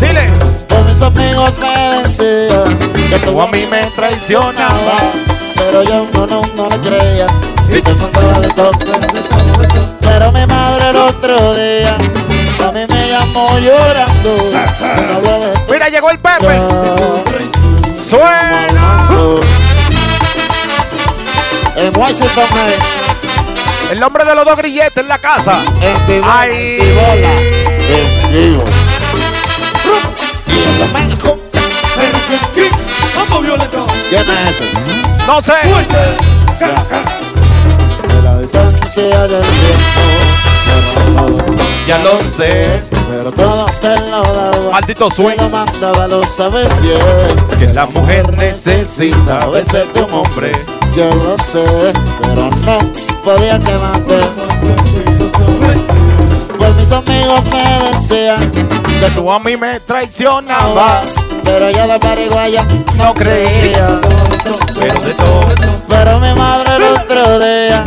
[0.00, 0.32] Dile.
[0.70, 2.78] Con mis amigos me decían
[3.10, 5.02] que tú a mí me traicionabas.
[5.54, 7.26] pero yo no, no, no le creía.
[7.68, 8.70] Y te contaba de todo.
[10.20, 11.96] Pero mi madre el otro día
[12.62, 14.36] a mí me llamó llorando.
[15.66, 16.60] Mira, llegó el Pepe.
[17.94, 19.06] Suena.
[21.74, 22.78] En Washington, eh,
[23.92, 25.62] El nombre de los dos grilletes en la casa.
[25.80, 26.50] en vivo, Ay.
[28.36, 28.62] en
[34.10, 34.64] ¿quién es ese?
[35.26, 35.54] No sé.
[38.48, 39.40] Tiempo,
[41.86, 42.82] Ya lo sé.
[43.10, 44.70] pero todo te lo daba.
[44.72, 45.36] Maldito swing.
[45.38, 46.96] lo mandaba, lo sabes bien.
[47.58, 50.52] Que la mujer necesita a veces de un hombre.
[50.96, 52.78] Yo lo sé, pero no
[53.22, 54.18] podía quemarte.
[56.58, 61.14] Pues mis amigos me decían Que tú a mí me traicionabas.
[61.44, 62.64] pero yo de Paraguaya
[62.96, 64.00] No creía.
[64.78, 65.40] Pero de todo.
[65.88, 67.84] Pero mi madre el otro día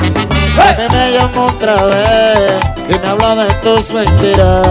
[0.78, 4.68] mí me llamó otra vez y me habló de tus mentiras.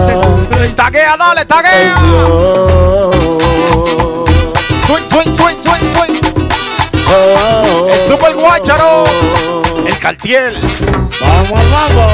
[0.75, 1.93] Taguea, dale, taguea.
[2.27, 3.11] Oh,
[4.87, 6.21] Swing, swing, swing, swing, swing.
[7.09, 9.03] oh, El super guacharo.
[9.85, 10.53] El cartier.
[11.21, 12.13] Vamos, vamos.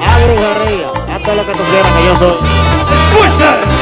[0.00, 2.36] A brujería, haz todo lo que tú quieras que yo soy.
[3.22, 3.77] Ay,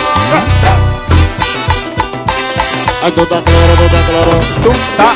[3.13, 4.31] tú estás claro, tú estás claro.
[4.63, 5.15] Tú ta.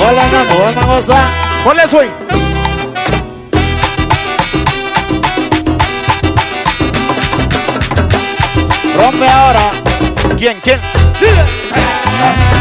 [0.00, 1.28] Hola, mi amor, vamos a gozar.
[1.64, 2.10] Ponle swing.
[8.98, 9.70] Rompe ahora.
[10.38, 10.80] ¿Quién, quién?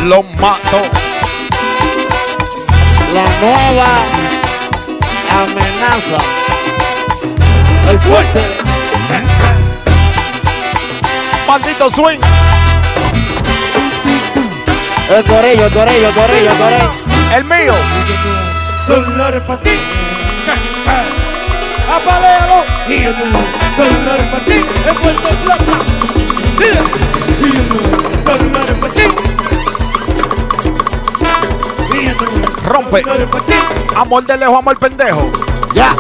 [0.06, 0.82] Lo mato.
[3.14, 3.88] La nueva
[5.32, 6.18] amenaza.
[7.90, 8.42] El fuerte.
[11.48, 12.20] Maldito swing.
[15.14, 16.90] El corillo, el corillo, el corillo, el corillo.
[17.36, 17.76] El mío.
[18.88, 19.70] Dólares para ti.
[21.94, 22.64] Apalealo.
[22.88, 24.54] Y dólares para ti.
[24.54, 25.78] Es Puerto Plata.
[27.40, 27.48] Y
[28.26, 29.04] dólares para ti.
[32.66, 33.04] Rompe.
[33.96, 35.32] Amor de lejos, amor pendejo.
[35.76, 35.96] Ya.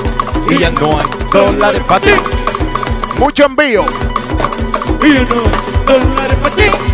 [0.49, 2.11] Y ya no hay dólares para ti.
[3.20, 3.86] Mucho envío.
[5.03, 5.14] Y
[5.86, 6.93] dólares para ti.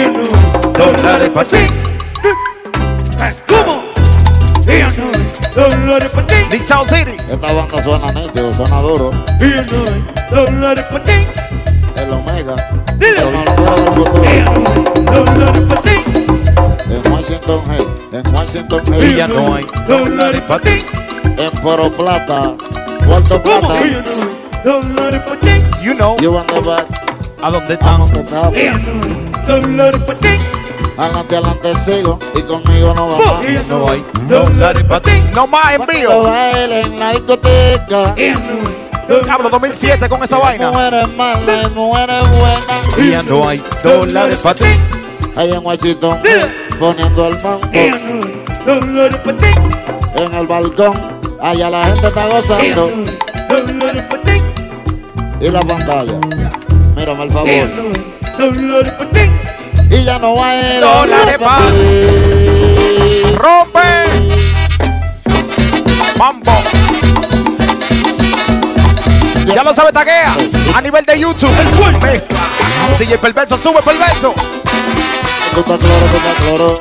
[0.00, 1.66] Y dólares para ti.
[3.48, 3.82] ¿Cómo?
[4.66, 6.34] Y dólares para ti.
[6.50, 7.16] Big South City.
[7.30, 9.10] Esta banda suena nítido, suena duro.
[9.40, 11.26] Y dólares para ti.
[11.96, 12.56] El Omega.
[12.96, 13.20] Dile.
[13.20, 14.22] El del futuro.
[15.04, 15.96] Dólares para ti.
[16.88, 17.86] En Washington Head.
[18.18, 18.82] En Washington.
[19.00, 20.84] Y ya no hay Dólares para ti.
[21.36, 22.54] En Poro Plata.
[23.06, 23.68] Puerto ¿Cómo?
[23.68, 24.62] Plata.
[24.64, 25.62] Dólares para ti.
[25.82, 26.16] You know.
[26.20, 26.86] You want the back.
[27.42, 27.98] ¿A dónde ¿A están?
[28.00, 29.29] dónde está?
[29.50, 30.28] Dólares para ti.
[30.96, 32.18] Adelante, adelante sigo.
[32.36, 33.68] Y conmigo no va más.
[33.68, 35.10] No hay dólares para ti.
[35.34, 36.22] No más envío.
[36.22, 38.14] baile en la discoteca.
[39.28, 40.70] Hablo 2007 con esa vaina.
[40.70, 42.80] Mujeres malas y mujeres buenas.
[42.98, 44.66] Y ya no hay dólares para ti.
[45.34, 46.18] Ahí en Washington,
[46.78, 47.60] poniendo el mango
[48.66, 49.46] Dólares para ti.
[50.16, 50.92] en el balcón.
[51.40, 52.90] Allá la gente está gozando.
[53.48, 54.42] Dólares para ti.
[55.40, 56.12] Y la pantalla.
[56.94, 58.19] Mírame el favor.
[58.40, 59.30] Dólares para ti.
[59.90, 63.34] Y ya no hay Dólares pa' pa' ti.
[63.36, 63.80] Rompe.
[66.16, 66.52] Mambo.
[69.44, 70.34] Ya lo sabe, taguea.
[70.74, 71.54] A nivel de YouTube.
[72.02, 72.40] Mezcla.
[72.98, 74.32] DJ Perverso, sube Perverso.
[75.52, 76.74] Claro, estás claro.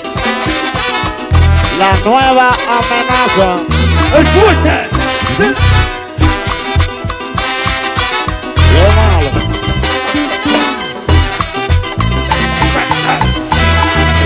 [1.78, 3.64] La nueva amenaza.
[4.18, 4.90] El fuerte.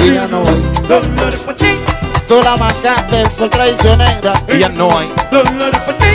[0.04, 0.62] Y ya no hay.
[0.90, 1.80] Dólares para ti.
[2.28, 4.34] Tú la marcaste por traicionera.
[4.50, 5.10] Y ya no hay.
[5.32, 6.08] Dólares para ti.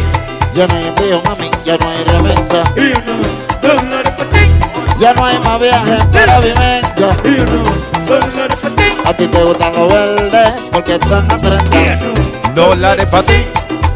[0.55, 1.51] Ya no hay envío, mami.
[1.65, 2.63] Ya no hay remesa.
[3.63, 4.41] Dólares para ti.
[5.01, 7.07] Ya no hay más viajes para vivencia.
[8.07, 8.85] Dólares para ti.
[9.07, 12.53] A ti te gustan los verdes porque están a 30.
[12.55, 13.47] Dólares para ti.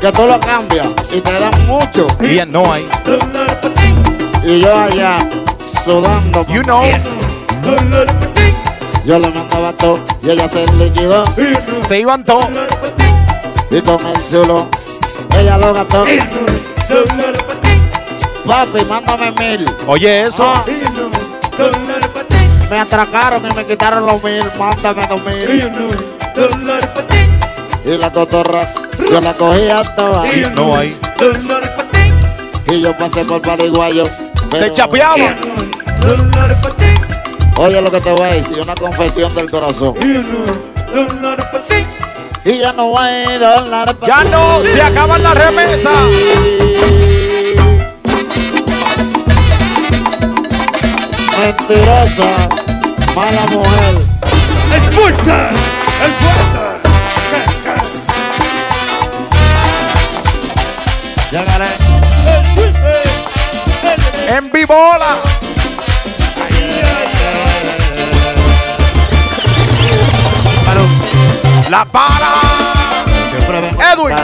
[0.00, 2.06] Que tú lo cambias y te dan mucho.
[2.20, 2.88] Y ya no hay.
[3.04, 3.94] Dólares para ti.
[4.42, 5.18] Y yo allá
[5.84, 6.46] sudando.
[6.48, 6.82] You know.
[6.82, 8.31] Ti.
[9.04, 11.24] Yo le mandaba todo y ella se liquidó.
[11.86, 12.46] Se iban todos.
[13.70, 14.68] Y con el chulo,
[15.36, 16.04] ella lo gastó.
[18.46, 19.66] Papi, mándame mil.
[19.86, 20.44] Oye, eso.
[20.44, 20.64] Ah.
[22.70, 24.44] Me atracaron y me quitaron los mil.
[24.58, 25.70] Mándame dos mil.
[27.84, 28.68] Y la cotorra,
[29.10, 30.24] yo la cogía toda.
[30.54, 30.96] No hay.
[32.68, 34.04] Y yo pasé por Paraguayo.
[34.50, 35.16] Te chapeaba.
[37.56, 39.94] Oye lo que te voy a decir, una confesión del corazón.
[42.44, 45.96] Y ya no hay dólar pa' Ya no, se acaban las remesas.
[51.38, 52.48] Mentirosa,
[53.14, 53.96] mala mujer.
[54.74, 55.32] ¡El fuerte!
[71.72, 72.28] La para.
[73.30, 74.14] Siempre vengo Edwin.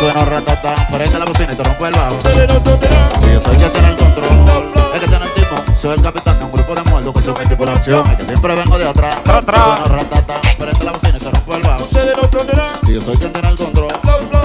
[0.00, 2.14] Suena ratatá, prende la bocina y te rompo el bajo.
[2.14, 5.76] Yo soy el que tiene el control, el que tiene el timón.
[5.78, 8.06] Soy el capitán de un grupo de muertos que son mi tripulación.
[8.08, 9.14] El que siempre vengo de atrás.
[9.26, 11.86] Suena ratatá, prende la bocina y te rompo el bajo.
[12.86, 13.92] Yo soy quien tiene el control,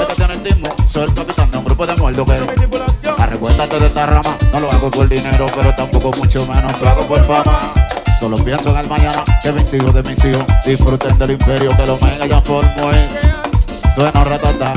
[0.01, 0.73] el que tiene el timón.
[0.89, 4.69] Soy el capitán de un grupo de muertos que Arrecuéstate de esta rama, no lo
[4.69, 7.80] hago por dinero, pero tampoco mucho menos lo hago por fama.
[8.21, 11.87] Solo pienso en el mañana, que mis hijos de mis hijos disfruten del imperio que
[11.87, 12.91] lo mega ya formó.
[13.95, 14.73] Suena ratata,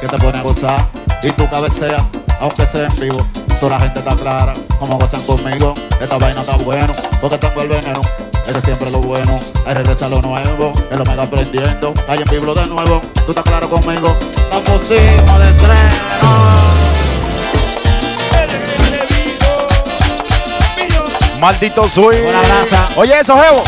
[0.00, 0.88] que te pone a gozar
[1.22, 1.98] y tu cabecea,
[2.40, 3.18] aunque sea en vivo.
[3.60, 5.74] Toda la gente está clara, como gozan conmigo.
[6.00, 8.00] Esta vaina está bueno, porque tengo el veneno.
[8.46, 12.54] Ese es siempre lo bueno, hay regresa lo nuevo, el omega aprendiendo, hay en vivo
[12.54, 13.02] de nuevo.
[13.26, 14.16] Tú estás claro conmigo,
[14.50, 16.83] la pusimos de estreno.
[21.44, 22.24] Maldito swing.
[22.96, 23.62] Oye, eso, Jevo.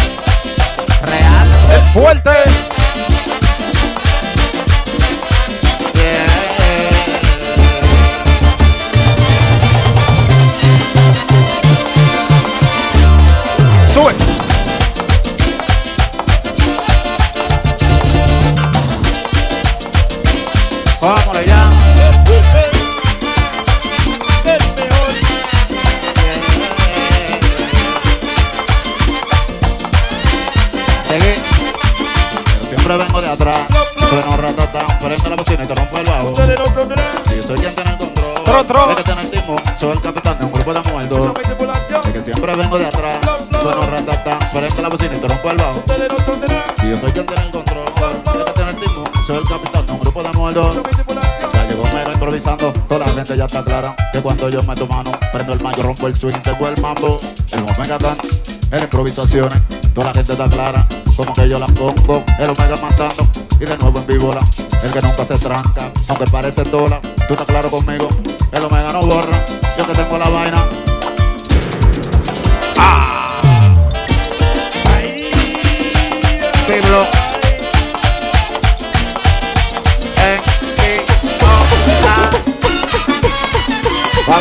[1.03, 1.49] Real.
[1.71, 2.31] El fuerte.
[38.57, 38.65] Control.
[38.65, 38.91] Tro, tro.
[38.91, 39.63] El que tiene el timón.
[39.79, 41.33] Soy el capitán de un grupo de muertos.
[42.09, 43.19] Y que siempre vengo de atrás.
[43.61, 45.83] Sueno ratata, prende la bocina y te rompo el bajo.
[46.83, 47.85] Y yo soy quien tiene el control.
[47.87, 49.05] El que el timón.
[49.27, 50.79] Soy el capitán de un grupo de muertos.
[51.53, 55.11] Ya llegó mega improvisando, toda la gente ya está clara que cuando yo meto mano,
[55.33, 57.19] prendo el mayo, rompo el swing, tengo el mambo,
[57.53, 58.17] el omega tan,
[58.71, 59.59] en improvisaciones,
[59.95, 60.87] toda la gente está clara,
[61.17, 63.27] como que yo la pongo, el omega matando,
[63.59, 64.41] y de nuevo en víbora,
[64.83, 68.07] el que nunca se tranca, aunque parece dólar, tú estás claro conmigo,
[68.53, 69.45] el omega no borra,
[69.77, 70.65] yo que tengo la vaina.
[76.67, 77.07] Piblo.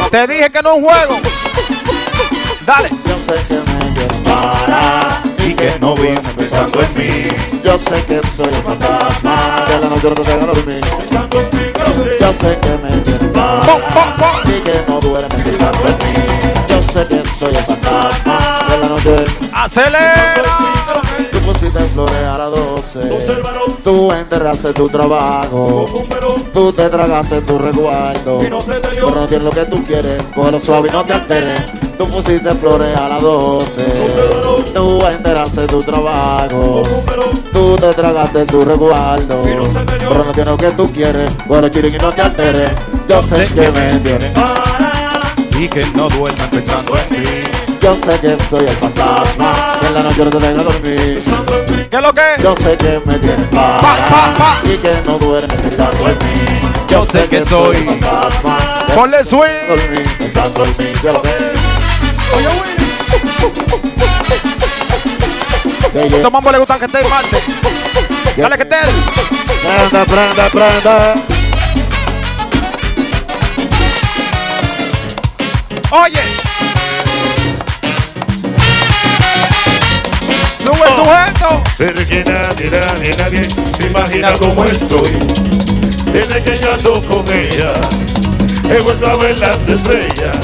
[0.10, 1.20] Te dije que no es un juego.
[2.66, 2.90] Dale.
[3.06, 7.28] Yo sé que me quieren parar y que no viven pensando en mí.
[7.64, 11.05] Yo sé que soy el fantasma que la noche no te deja dormir.
[12.36, 16.14] Sé que me parar y que no duermen pensando en mí.
[16.68, 19.24] Yo sé que soy el fantasma que la noche
[19.54, 20.58] Acelera.
[21.32, 23.00] Tú pusiste flores a las 12.
[23.84, 25.86] Tú enterraste tu trabajo.
[26.54, 28.38] Tú te tragaste tu resguardo.
[28.40, 30.22] Pero no lo que tú quieres.
[30.36, 31.64] Cógelo suave y no te alteres.
[31.98, 33.86] Tú pusiste flores a las 12.
[34.74, 36.84] Tú enteraste tu trabajo.
[37.54, 39.42] Tú te tragaste tu resguardo.
[39.42, 41.30] Pero no tienes lo que tú quieres.
[41.48, 42.72] Cógelo chirin y no te alteres.
[43.08, 44.32] Yo sé que me entiendes.
[45.60, 47.30] Y que no duerman pensando en ti.
[47.82, 51.24] Yo sé que soy el fantasma que en la noche no te deja dormir.
[51.90, 52.22] ¿Qué es lo que?
[52.42, 56.60] Yo sé que me tienes para y que no duermes pensando en mí.
[56.90, 57.78] Yo sé que soy.
[57.78, 58.58] el fantasma
[58.88, 59.68] que Ponle swing.
[59.70, 60.92] dormir pensando en mí.
[61.04, 61.56] Yo lo que-
[65.96, 67.38] Esos mambos le gustan que esté en Marte.
[68.36, 68.76] Dale que esté.
[69.64, 71.36] Prende, prende, prende.
[75.91, 76.22] Oye.
[80.62, 81.64] Sube sujeto.
[81.78, 85.18] Pero que nadie, nadie, nadie se imagina cómo estoy.
[86.12, 87.74] Desde que yo ando con ella,
[88.70, 90.38] he vuelto a ver las estrellas.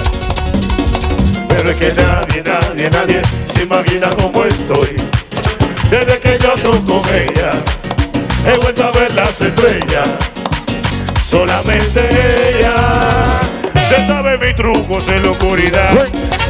[1.49, 4.95] Pero es que nadie, nadie, nadie, nadie se imagina cómo estoy.
[5.91, 7.51] Desde que yo estoy con ella,
[8.47, 10.07] he vuelto a ver las estrellas.
[11.21, 12.07] Solamente
[12.49, 12.71] ella
[13.89, 15.91] se sabe mi truco en la oscuridad.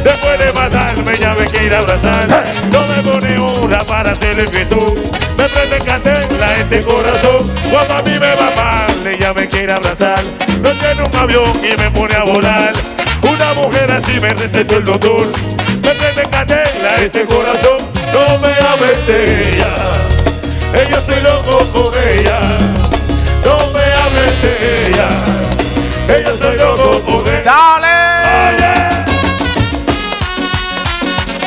[0.03, 2.27] Después de matarme ya me quiere abrazar.
[2.71, 4.95] No me pone una para hacer el tú.
[5.35, 7.51] Me prende candela este corazón.
[7.71, 10.23] Cuando a mí me va mal, ella me quiere abrazar.
[10.61, 12.73] No tiene un avión y me pone a volar.
[13.23, 15.25] Una mujer así me recetó el doctor.
[15.81, 17.90] Me prende candela este corazón.
[18.13, 19.73] No me hables de ella.
[20.89, 22.39] Yo soy loco con ella.
[23.45, 24.53] No me hables de
[24.87, 25.09] ella.
[26.25, 27.43] Yo soy loco con ella.
[27.43, 29.05] ¡Dale!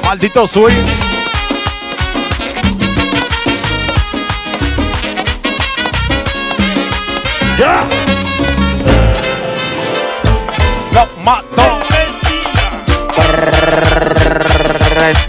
[0.04, 0.86] Maldito swing.
[7.58, 7.84] ¡Ya!
[10.92, 11.83] Lo mató.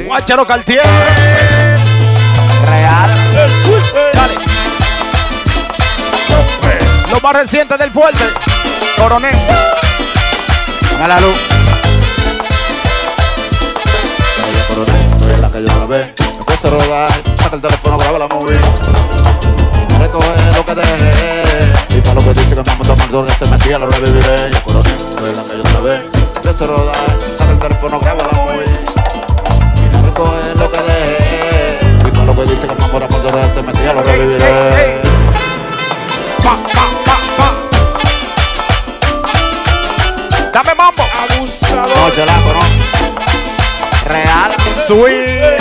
[0.06, 0.84] Guacharo Cartier.
[2.68, 3.12] Real.
[4.14, 4.36] Dale.
[7.12, 8.24] Lo más reciente del fuerte.
[8.96, 9.32] Coronel.
[10.92, 11.36] Ponga la luz.
[14.38, 16.14] Calle Coronel, estoy en la calle otra vez.
[16.38, 18.60] Me cuesta rodar, saca el teléfono, graba la movie.
[20.00, 21.42] Recoge lo que dejé.
[21.90, 24.52] Y para lo que dice que me amo tomando que se me siga, lo reviviré.
[24.52, 26.02] Ya Coronel, estoy en la calle otra vez.
[26.14, 26.96] Me cuesta rodar,
[27.26, 28.75] saca el teléfono, graba la movie.
[32.46, 35.02] Lo que dice que me amo tomando que se me siga, lo reviviré.
[40.54, 41.04] Dame mambo.
[41.72, 42.70] No, yo la conozco.
[44.06, 44.52] Real.
[44.86, 45.58] Sweet.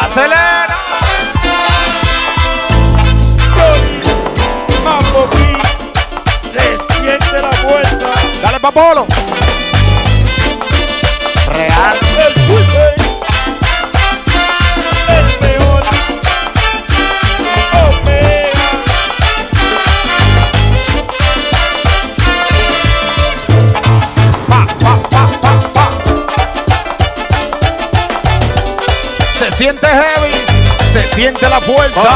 [0.00, 0.39] Acelera.
[8.60, 9.06] Dale papolo.
[11.48, 11.98] Real.
[12.18, 12.50] El.
[29.38, 30.32] Se siente heavy.
[30.92, 32.10] Se siente la fuerza.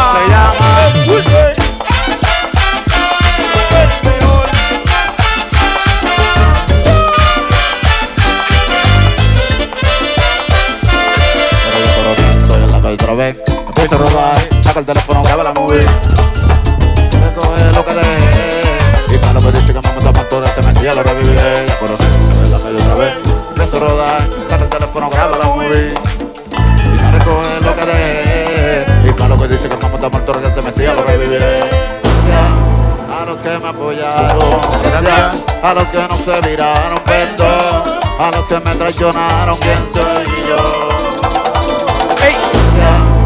[35.64, 36.98] A los que no se viraron.
[37.00, 39.56] Perdón a los que me traicionaron.
[39.58, 40.88] ¿Quién soy yo?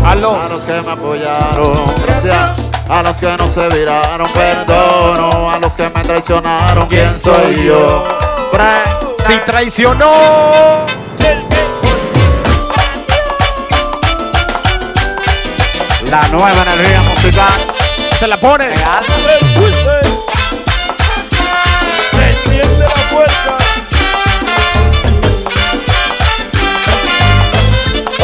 [0.05, 0.51] A A los.
[0.51, 2.71] los que me apoyaron, gracias.
[2.89, 5.51] A los que no se viraron, perdono.
[5.51, 8.05] A los que me traicionaron, ¿quién soy yo?
[9.27, 10.87] Si traicionó.
[16.11, 17.61] La nueva energía musical.
[18.19, 18.69] Se la pone.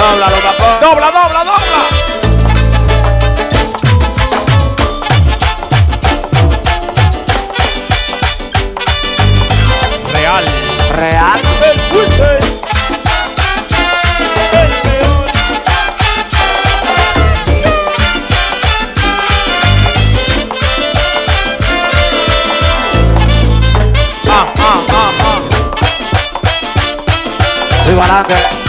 [0.05, 0.81] Papá.
[0.81, 1.89] Dobla, dobla, dobla.
[10.13, 10.45] Real.
[10.91, 11.41] Real.
[24.29, 25.11] Ah, ah, ah,
[28.11, 28.64] ah.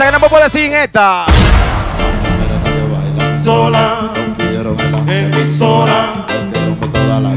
[0.00, 1.26] Espérate, que no me puedo decir en esta.
[3.44, 4.10] sola,
[5.06, 6.12] emisora,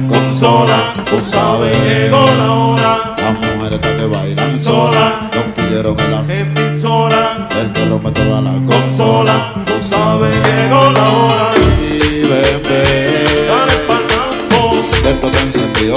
[0.07, 6.19] consola, tú sabes, llegó la hora, Las mujeres están que bailan sola, Compidieron en la
[6.21, 11.49] emisora, El que rompe toda la consola, tú sabes, llegó la hora,
[11.81, 15.95] Y bebé, dale pa'lante, esto te encendió.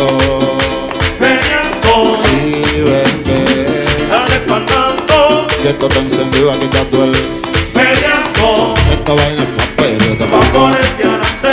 [1.20, 3.66] peleando, Y bebé,
[4.10, 4.36] dale
[5.66, 6.25] que esto te encendió.
[9.06, 10.24] Esta vaina es más pedota.
[10.26, 11.52] Pa' ponerte adelante.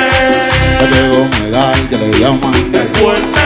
[0.79, 2.53] Ya llegó un legal que le llaman.
[2.73, 3.39] El fuerte.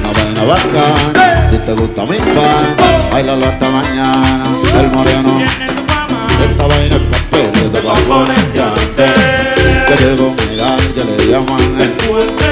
[0.00, 1.48] Una vaina bacana.
[1.50, 3.12] Si te gusta mi pan, oh.
[3.12, 4.42] bailalo hasta mañana.
[4.80, 5.40] El moreno.
[6.50, 7.80] Esta vaina es más pedota.
[7.82, 9.06] Pa' ponerte adelante.
[9.88, 11.80] Ya llegó un legal que le llaman.
[11.80, 12.44] El fuerte.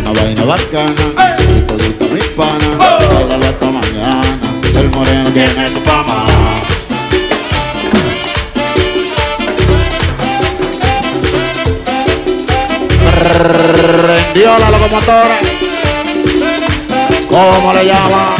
[0.00, 1.36] Una vaina bacana.
[1.36, 3.14] Si te gusta mi pana, oh.
[3.14, 4.38] bailalo hasta mañana.
[4.74, 6.27] El moreno tiene su fama.
[14.38, 15.38] Prendió la locomotora.
[17.28, 18.36] ¿Cómo le llama?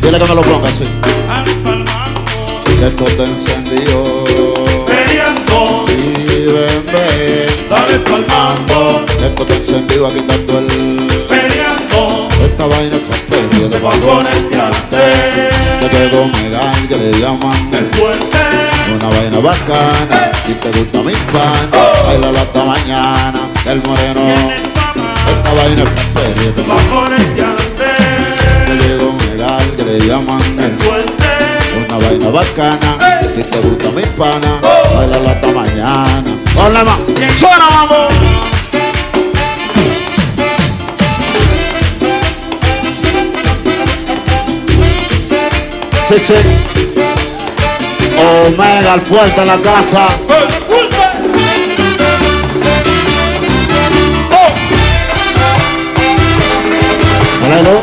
[0.00, 0.84] Dile que me lo ponga así.
[2.86, 4.24] Esto te encendió.
[4.86, 5.86] Peleando.
[5.88, 7.41] Sí, ven, ven.
[7.82, 9.02] Dale pa'l mambo.
[9.24, 10.66] Esto te encendió aquí tanto el.
[11.28, 12.28] Peleando.
[12.44, 13.76] Esta vaina es papel de de
[14.60, 15.08] antes.
[15.80, 18.38] Que llegó Megal, que le llaman el fuerte.
[18.94, 20.30] Una vaina bacana.
[20.46, 21.70] Si te gusta mi pan,
[22.06, 23.40] bailalo hasta mañana.
[23.66, 24.52] El moreno.
[25.34, 26.52] Esta vaina es papel de
[27.34, 27.98] de antes.
[28.66, 30.81] Que llegó Megal, que le llaman el.
[31.94, 33.20] Una vaina bacana.
[33.34, 34.58] Si te gusta mi pana,
[34.94, 36.24] bailalo hasta mañana.
[36.54, 36.98] Ponle más.
[37.38, 38.14] Suena, vamos.
[46.08, 46.34] Sí, sí.
[48.46, 50.06] Omega, el fuerte en la casa.
[57.44, 57.81] Hello.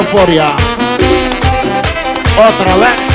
[0.00, 0.56] Euforia.
[2.38, 3.09] Otra vez.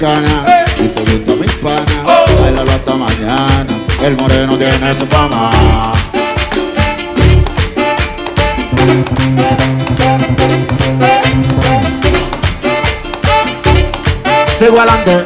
[0.00, 1.84] Si te gusta mi pana,
[2.40, 3.66] bailalo hasta mañana.
[4.02, 5.50] El moreno tiene su fama.
[14.58, 15.19] Sigo adelante.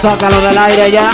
[0.00, 1.10] Sácalo del aire ya.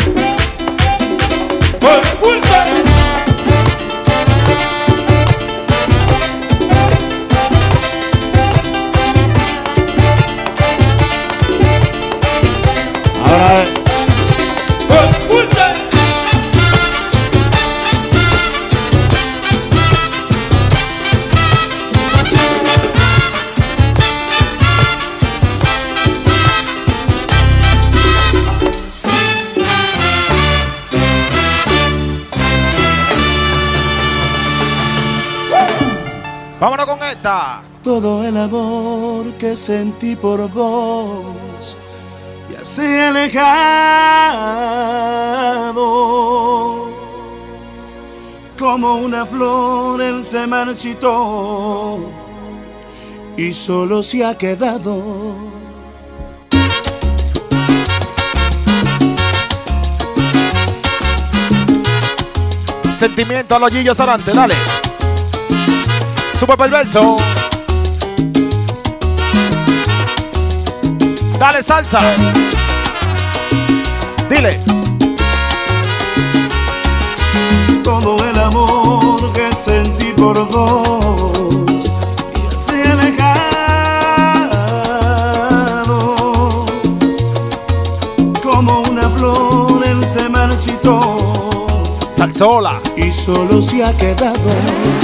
[39.94, 41.76] Sentí por vos
[42.50, 43.44] ya se ha alejado.
[48.58, 52.00] Como una flor él se marchitó
[53.36, 55.34] y solo se ha quedado.
[62.96, 64.54] Sentimiento a los Gillos Sarante, dale.
[66.32, 67.16] Super perverso.
[71.44, 71.98] Dale salsa.
[74.30, 74.58] Dile.
[77.82, 81.90] todo el amor que sentí por vos
[82.34, 83.44] y así alejado
[88.42, 91.18] como una flor él se marchitó
[92.10, 95.03] Salsola y solo se ha quedado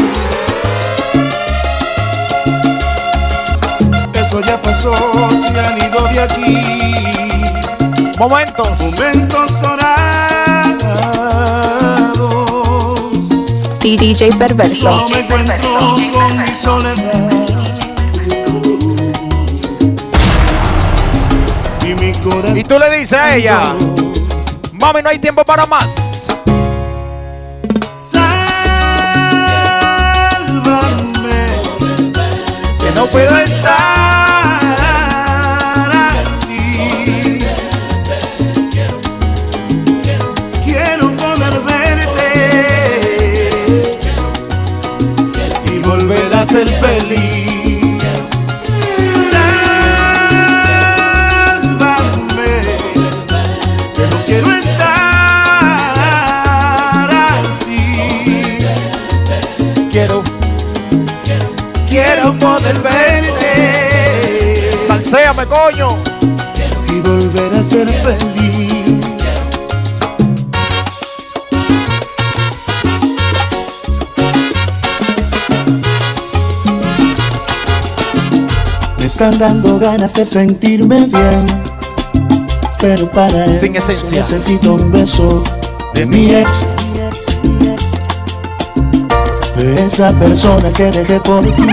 [4.31, 4.95] eso ya pasó
[5.33, 6.63] se han ido de aquí.
[8.17, 8.81] Momentos.
[8.81, 10.11] Momentos dorados.
[13.81, 14.83] DJ Perverso.
[14.83, 15.57] Solo me encuentro
[16.13, 17.31] con mi soledad.
[21.83, 22.57] Y mi corazón.
[22.57, 23.63] Y tú le dices a ella,
[24.75, 26.29] mami, no hay tiempo para más.
[27.99, 28.31] Sálvame,
[32.79, 33.80] que no puedo estar
[46.61, 48.03] ser feliz.
[51.63, 52.61] Sálvame,
[53.95, 54.85] que no quiero estar
[57.39, 57.83] así.
[59.91, 60.23] Quiero,
[61.89, 64.71] quiero poder verte.
[64.87, 65.89] Salséame, coño.
[66.89, 68.50] Y volver a ser feliz.
[79.23, 81.47] Están dando ganas de sentirme bien.
[82.81, 84.17] Pero para Sin eso esencia.
[84.17, 85.45] necesito un beso
[85.93, 86.67] de mi ex.
[89.57, 91.67] De esa persona que dejé por ti.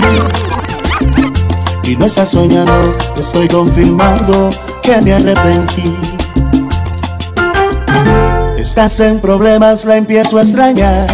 [1.86, 4.50] Y no estás soñando, estoy confirmando
[4.84, 5.96] que me arrepentí.
[8.58, 11.08] Estás en problemas, la empiezo a extrañar.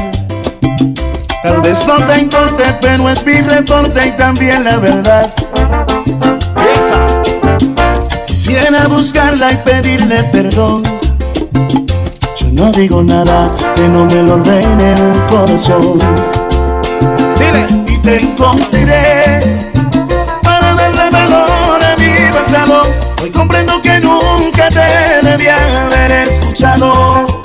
[1.44, 5.43] Tal vez no te importe, pero es mi reporte y también la verdad.
[8.45, 10.84] Quisiera buscarla y pedirle perdón.
[12.36, 15.98] Yo no digo nada que no me lo ordene el corazón.
[17.40, 17.65] Dile.
[17.88, 19.40] Y te encontraré
[20.44, 22.82] para darle valor a mi pasado.
[23.22, 27.43] Hoy comprendo que nunca te debía haber escuchado.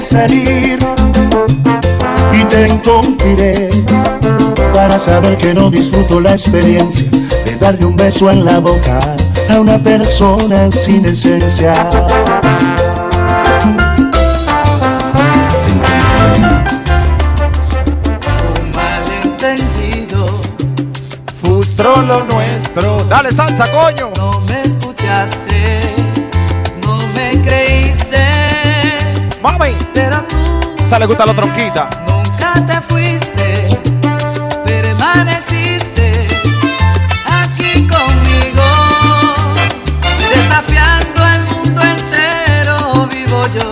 [0.00, 0.78] Salir.
[2.32, 3.68] Y te encontraré
[4.72, 7.08] para saber que no disfruto la experiencia
[7.44, 8.98] de darle un beso en la boca
[9.50, 11.72] a una persona sin esencia.
[18.56, 20.40] Un malentendido.
[21.42, 23.04] Frustró lo nuestro.
[23.04, 24.10] Dale salsa, coño.
[24.16, 25.49] No me escuchaste,
[30.90, 31.88] Se le gusta la tronquita.
[32.08, 33.80] nunca te fuiste,
[34.64, 36.26] permaneciste
[37.24, 38.64] aquí conmigo,
[40.18, 43.06] desafiando al mundo entero.
[43.06, 43.70] Vivo yo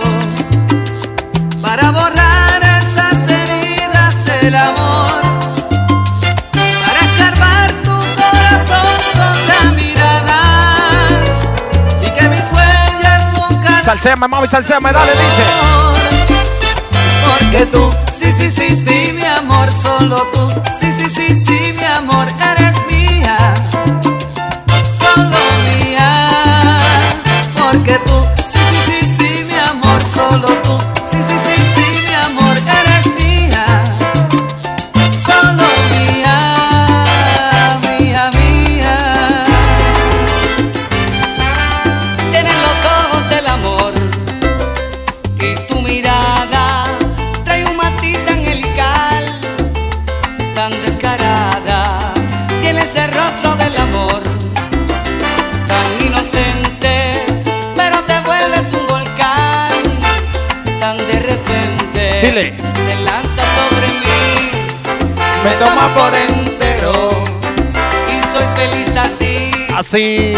[1.61, 5.21] para borrar esas heridas del amor,
[6.85, 10.41] para escarbar tu corazón con la mirada
[12.01, 15.88] y que mis huellas nunca Salséame, mami, salséame, dale, dice.
[17.51, 20.49] Porque tú, sí, sí, sí, sí, mi amor, solo tú,
[20.79, 21.28] sí, sí, sí,
[65.59, 67.09] toma por entero
[68.07, 69.51] y soy feliz así.
[69.75, 70.31] Así.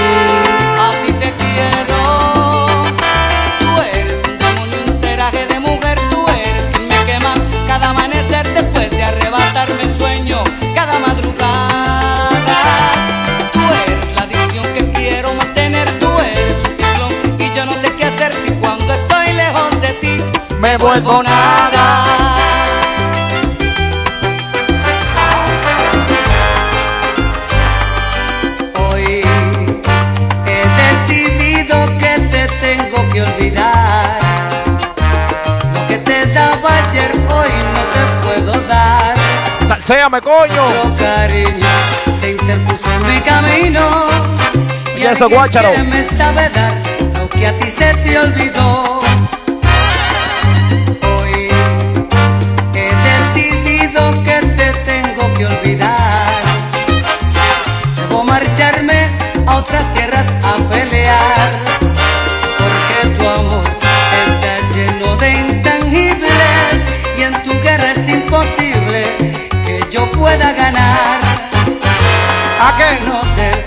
[0.90, 2.66] Así te quiero.
[3.60, 6.00] Tú eres un demonio, un teraje de mujer.
[6.10, 7.34] Tú eres quien me quema
[7.68, 10.44] cada amanecer después de arrebatarme el sueño
[10.74, 12.58] cada madrugada.
[13.54, 15.88] Tú eres la adicción que quiero mantener.
[16.00, 19.90] Tú eres un ciclón y yo no sé qué hacer si cuando estoy lejos de
[20.02, 20.18] ti
[20.60, 22.21] me vuelvo nada.
[39.92, 40.68] Salséame, coño.
[40.68, 41.68] Otro cariño
[42.22, 44.06] se interpuso en mi camino.
[44.98, 45.74] Y eso, alguien guácharo.
[45.74, 46.74] que me sabe dar
[47.20, 49.01] lo que a ti se te olvidó.
[72.72, 73.10] ¿A qué?
[73.10, 73.66] No ser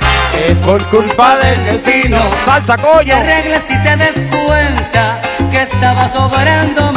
[0.48, 2.18] Es por culpa del destino.
[2.44, 3.16] Salsa, coño.
[3.16, 5.20] arregles si te des cuenta
[5.50, 6.93] que estabas obrando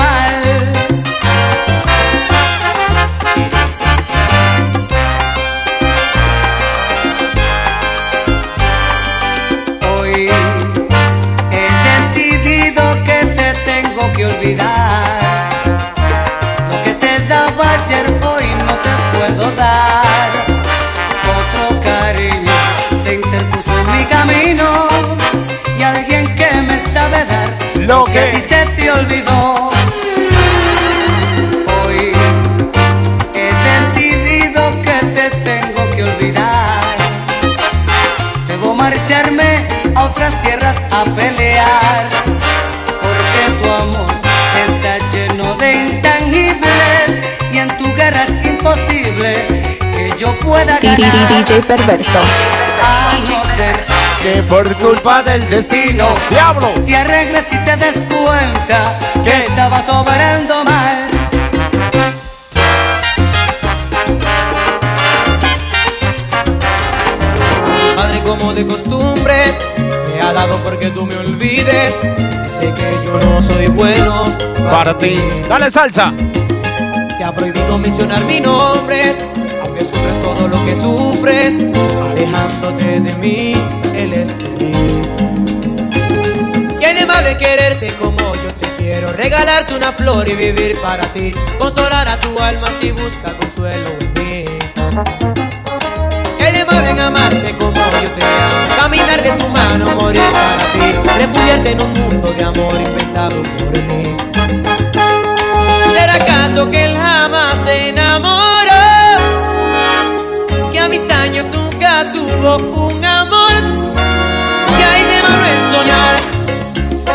[28.99, 29.13] Hoy
[33.35, 36.95] he decidido que te tengo que olvidar.
[38.47, 42.09] Debo marcharme a otras tierras a pelear.
[43.03, 44.15] Porque tu amor
[44.67, 47.09] está lleno de intangibles
[47.53, 49.66] y en tu guerra es imposible
[50.17, 51.27] yo pueda ganar.
[51.29, 52.19] DJ Perverso.
[53.27, 56.73] No Que por culpa del destino Diablo.
[56.85, 61.07] te arregles si te des cuenta que estabas obrando mal.
[67.95, 69.35] Madre como de costumbre
[70.13, 74.23] Me ha dado porque tú me olvides Dice que yo no soy bueno
[74.69, 75.17] Para ti.
[75.47, 76.13] Dale salsa.
[77.17, 79.15] Te ha prohibido mencionar mi nombre
[80.67, 81.55] que sufres
[82.11, 83.53] Alejándote de mí
[83.95, 85.07] Él es feliz
[86.79, 92.07] ¿Qué es quererte como yo te quiero Regalarte una flor y vivir para ti Consolar
[92.07, 94.45] a tu alma si busca consuelo en mí.
[96.37, 101.09] ¿Qué malo en amarte como yo te amo Caminar de tu mano, morir para ti
[101.17, 104.03] Refugiarte en un mundo de amor inventado por mí.
[105.93, 108.46] ¿Será acaso que él jamás se enamoró?
[110.87, 112.55] A mis años nunca tuvo
[112.87, 113.51] un amor.
[114.77, 116.15] ¿Qué hay de malo en soñar?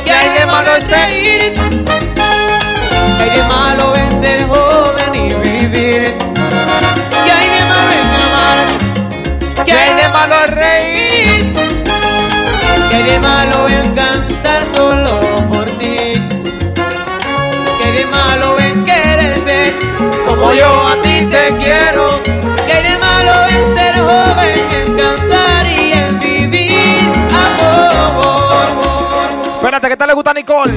[0.04, 1.54] ¿Qué hay de malo en seguir?
[3.16, 4.11] ¿Qué hay de malo en
[29.88, 30.72] ¿qué tal le gusta a Nicole?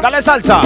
[0.00, 0.60] Dale salsa.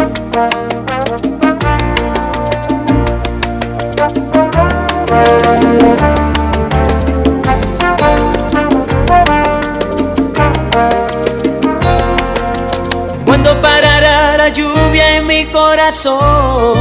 [13.27, 16.75] Cuando parará la lluvia en mi corazón,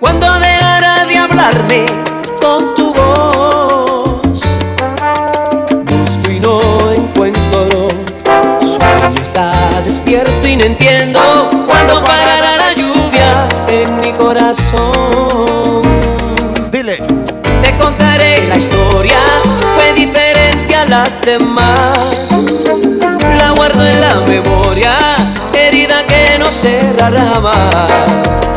[0.00, 2.11] cuando dejará de hablarme
[14.72, 15.82] corazón.
[16.70, 16.96] Dile.
[17.62, 19.18] Te contaré la historia,
[19.74, 22.28] fue diferente a las demás.
[23.36, 24.92] La guardo en la memoria,
[25.52, 28.50] herida que no cerrará jamás.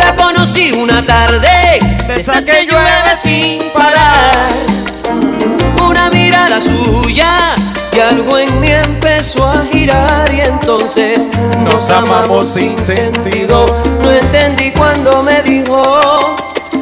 [0.00, 4.52] La conocí una tarde, de esas que llueve sin parar.
[5.86, 7.54] Una mirada suya
[8.00, 11.28] algo en mí empezó a girar y entonces
[11.64, 13.66] nos amamos sin sentido.
[14.02, 16.36] No entendí cuando me dijo.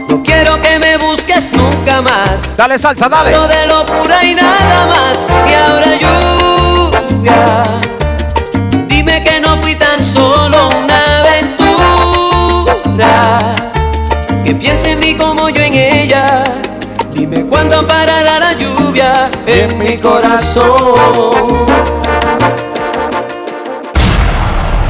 [0.08, 2.56] No quiero que me busques nunca más.
[2.56, 3.32] Dale salsa, dale.
[3.32, 5.26] Lo de locura y nada más.
[5.48, 7.64] Y ahora lluvia.
[8.88, 13.38] Dime que no fui tan solo una aventura.
[14.44, 14.95] Que piense
[19.56, 20.66] en mi corazón.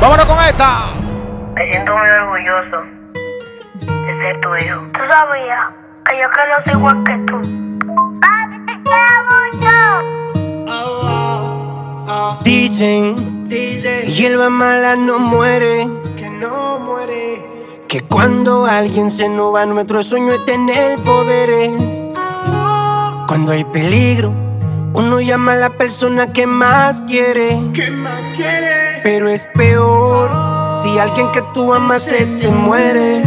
[0.00, 0.92] Vámonos con esta.
[1.54, 2.78] Me siento muy orgulloso
[3.80, 4.80] de ser tu hijo.
[4.92, 5.68] Tú sabías
[6.08, 7.36] que yo quiero ser igual que tú.
[8.20, 9.76] Papi, te quiero mucho.
[12.42, 15.88] Dicen que hierba mala no muere.
[16.16, 17.44] Que no muere.
[17.88, 21.70] Que cuando alguien se nos va, nuestro sueño es tener poderes.
[23.28, 24.32] Cuando hay peligro,
[24.96, 27.60] uno llama a la persona que más quiere.
[27.74, 29.02] ¿Qué más quiere?
[29.02, 30.30] Pero es peor
[30.82, 33.22] si alguien que tú amas se te muere.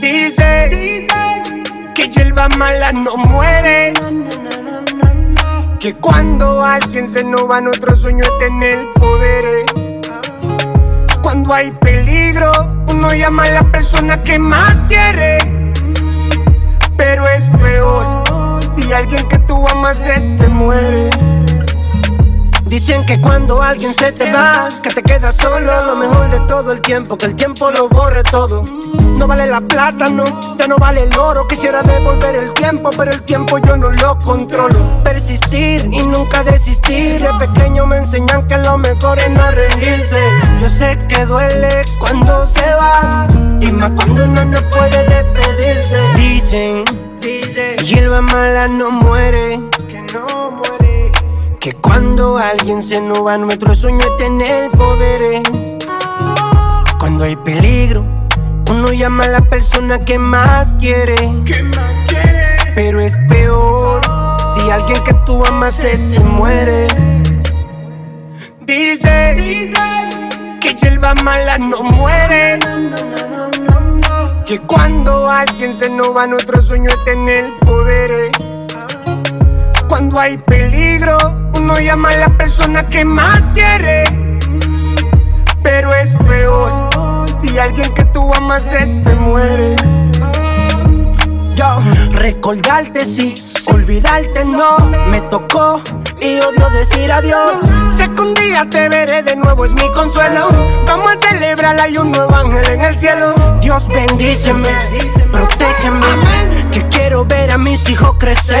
[0.00, 1.06] Dice
[1.94, 3.92] que hierba mala no muere.
[5.78, 9.72] Que cuando alguien se nos va, nuestro sueño es tener poderes.
[11.22, 12.50] Cuando hay peligro,
[12.88, 15.38] uno llama a la persona que más quiere.
[16.96, 18.31] Pero es peor
[18.74, 21.10] si alguien que tú amas se te muere.
[22.72, 26.72] Dicen que cuando alguien se te va, que te quedas solo, lo mejor de todo
[26.72, 28.62] el tiempo, que el tiempo lo borre todo.
[29.18, 30.24] No vale la plata, no,
[30.58, 31.46] ya no vale el oro.
[31.46, 35.02] Quisiera devolver el tiempo, pero el tiempo yo no lo controlo.
[35.04, 37.22] Persistir y nunca desistir.
[37.22, 40.20] De pequeño me enseñan que lo mejor es no rendirse.
[40.60, 43.28] Yo sé que duele cuando se va,
[43.62, 45.96] y uno no puede despedirse.
[46.16, 46.84] Dicen
[47.20, 49.60] que hierba mala no muere.
[49.86, 51.12] Que no muere.
[51.60, 55.42] Que cuando alguien se va, nuestro sueño es tener poderes.
[56.98, 58.04] Cuando hay peligro,
[58.68, 61.14] uno llama a la persona que más quiere.
[61.44, 62.56] ¿Qué más quiere?
[62.74, 64.00] Pero es peor
[64.56, 66.88] si alguien que tú amas se te muere.
[68.60, 69.72] Dice
[70.60, 72.58] que hierba mala no muere.
[74.52, 78.36] Que cuando alguien se nos va, nuestro sueño es tener poderes.
[79.88, 81.16] Cuando hay peligro,
[81.54, 84.04] uno llama a la persona que más quiere.
[85.62, 86.90] Pero es peor
[87.40, 89.74] si alguien que tú amas se te muere.
[91.56, 91.80] Yo,
[92.12, 93.34] recordarte sí,
[93.64, 94.76] olvidarte no.
[95.08, 95.82] Me tocó
[96.22, 97.56] y odio decir adiós.
[97.96, 100.48] Sé que un día te veré de nuevo, es mi consuelo.
[100.86, 103.34] Vamos a celebrar, hay un nuevo ángel en el cielo.
[103.60, 104.68] Dios bendíceme,
[105.30, 106.06] protégeme.
[106.70, 108.60] Que quiero ver a mis hijos crecer.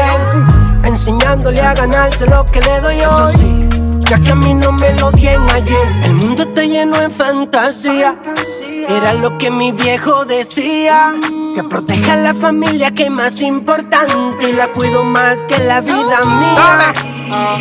[0.84, 3.68] Enseñándole a ganarse lo que le doy hoy.
[4.00, 5.86] Ya que a mí no me lo dieron ayer.
[6.04, 8.16] El mundo está lleno de fantasía.
[8.88, 11.12] Era lo que mi viejo decía.
[11.54, 14.50] Que proteja a la familia que es más importante.
[14.50, 16.92] Y la cuido más que la vida mía.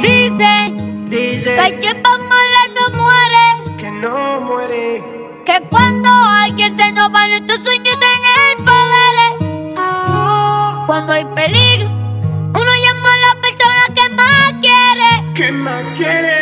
[0.02, 3.77] Dicen que hierba mala no muere.
[3.77, 5.02] Que no muere.
[5.45, 9.34] Que cuando alguien se nos va, nuestro sueño es tener poderes.
[10.88, 15.34] Cuando hay peligro, uno llama a la persona que más quiere.
[15.35, 16.40] ¿Qué más quiere?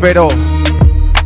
[0.00, 0.28] Pero,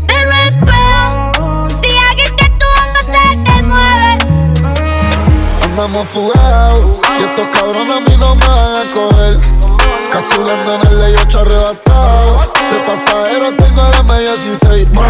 [0.09, 4.19] Pero es peor si alguien que tú amas se te muere.
[5.63, 9.39] Andamos fugados y estos cabrones a mí no me van a coger.
[10.11, 12.53] Casulando en el ley 8 arrebatado.
[12.73, 14.91] De pasajero tengo la media 16.
[14.91, 15.05] Brr,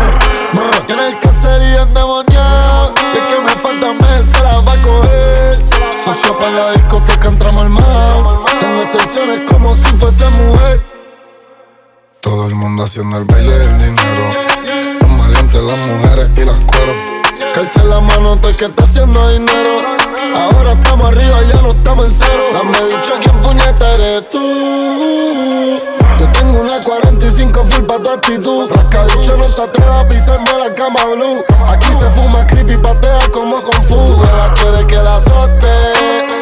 [0.52, 0.84] brr.
[0.86, 2.94] Y en el caserío endemoniado.
[3.14, 5.56] Y es que me falta mes, se la va a coger.
[6.04, 8.44] Socio para la discoteca entramos armados.
[8.60, 10.93] Tengo extensiones como si fuese mujer.
[12.24, 14.30] Todo el mundo haciendo el baile del dinero.
[14.98, 16.96] Los valientes, las mujeres y las cueros.
[17.54, 19.80] Calce la mano, todo el que está haciendo dinero.
[20.34, 22.44] Ahora estamos arriba, ya no estamos en cero.
[22.54, 24.40] Dame dicho quién puñeta eres tú.
[26.44, 28.70] Tengo una 45 full pa' tu actitud.
[28.70, 31.42] Rascabicho no te atrevas a pisarme la cama blue.
[31.68, 33.94] Aquí se fuma creepy, patea como con fu.
[33.94, 35.72] Ahora quieres que la azote.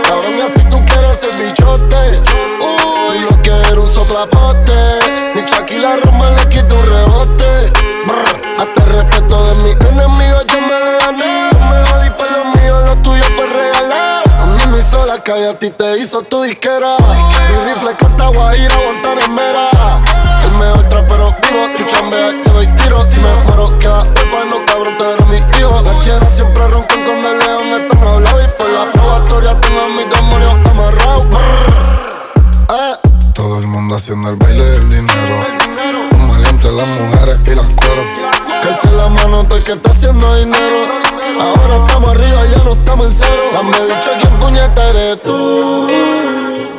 [0.03, 2.21] Cabrón, ya si tú quieres ser bichote.
[2.67, 4.73] Uy, yo quiero un soplapote.
[5.37, 7.73] Mi Shaquille Roma le quita un rebote.
[8.59, 10.42] Hasta el respeto de mis enemigos
[15.23, 16.97] la calle, a ti te hizo tu disquera.
[16.99, 19.69] Mi rifle canta guajira, Guantanamera.
[20.45, 23.09] El mejor trapero vivo, tu chambea, yo doy tiro.
[23.09, 24.05] Si me muero, queda
[24.51, 25.83] no cabrón, tú eres mi hijo.
[25.83, 28.45] Las tierras siempre roncan con el león, están hablados.
[28.45, 31.27] Y por la probatoria tengo a mis demonios amarrados.
[32.71, 33.09] Eh.
[33.35, 35.41] Todo el mundo haciendo el baile del dinero.
[36.29, 38.07] Valientes, las mujeres y las cueros.
[38.63, 41.12] Que se la mano el que está haciendo dinero.
[41.41, 43.43] Ahora estamos arriba, ya no estamos en cero.
[43.53, 45.89] Dame dicho quién puñeta eres tú.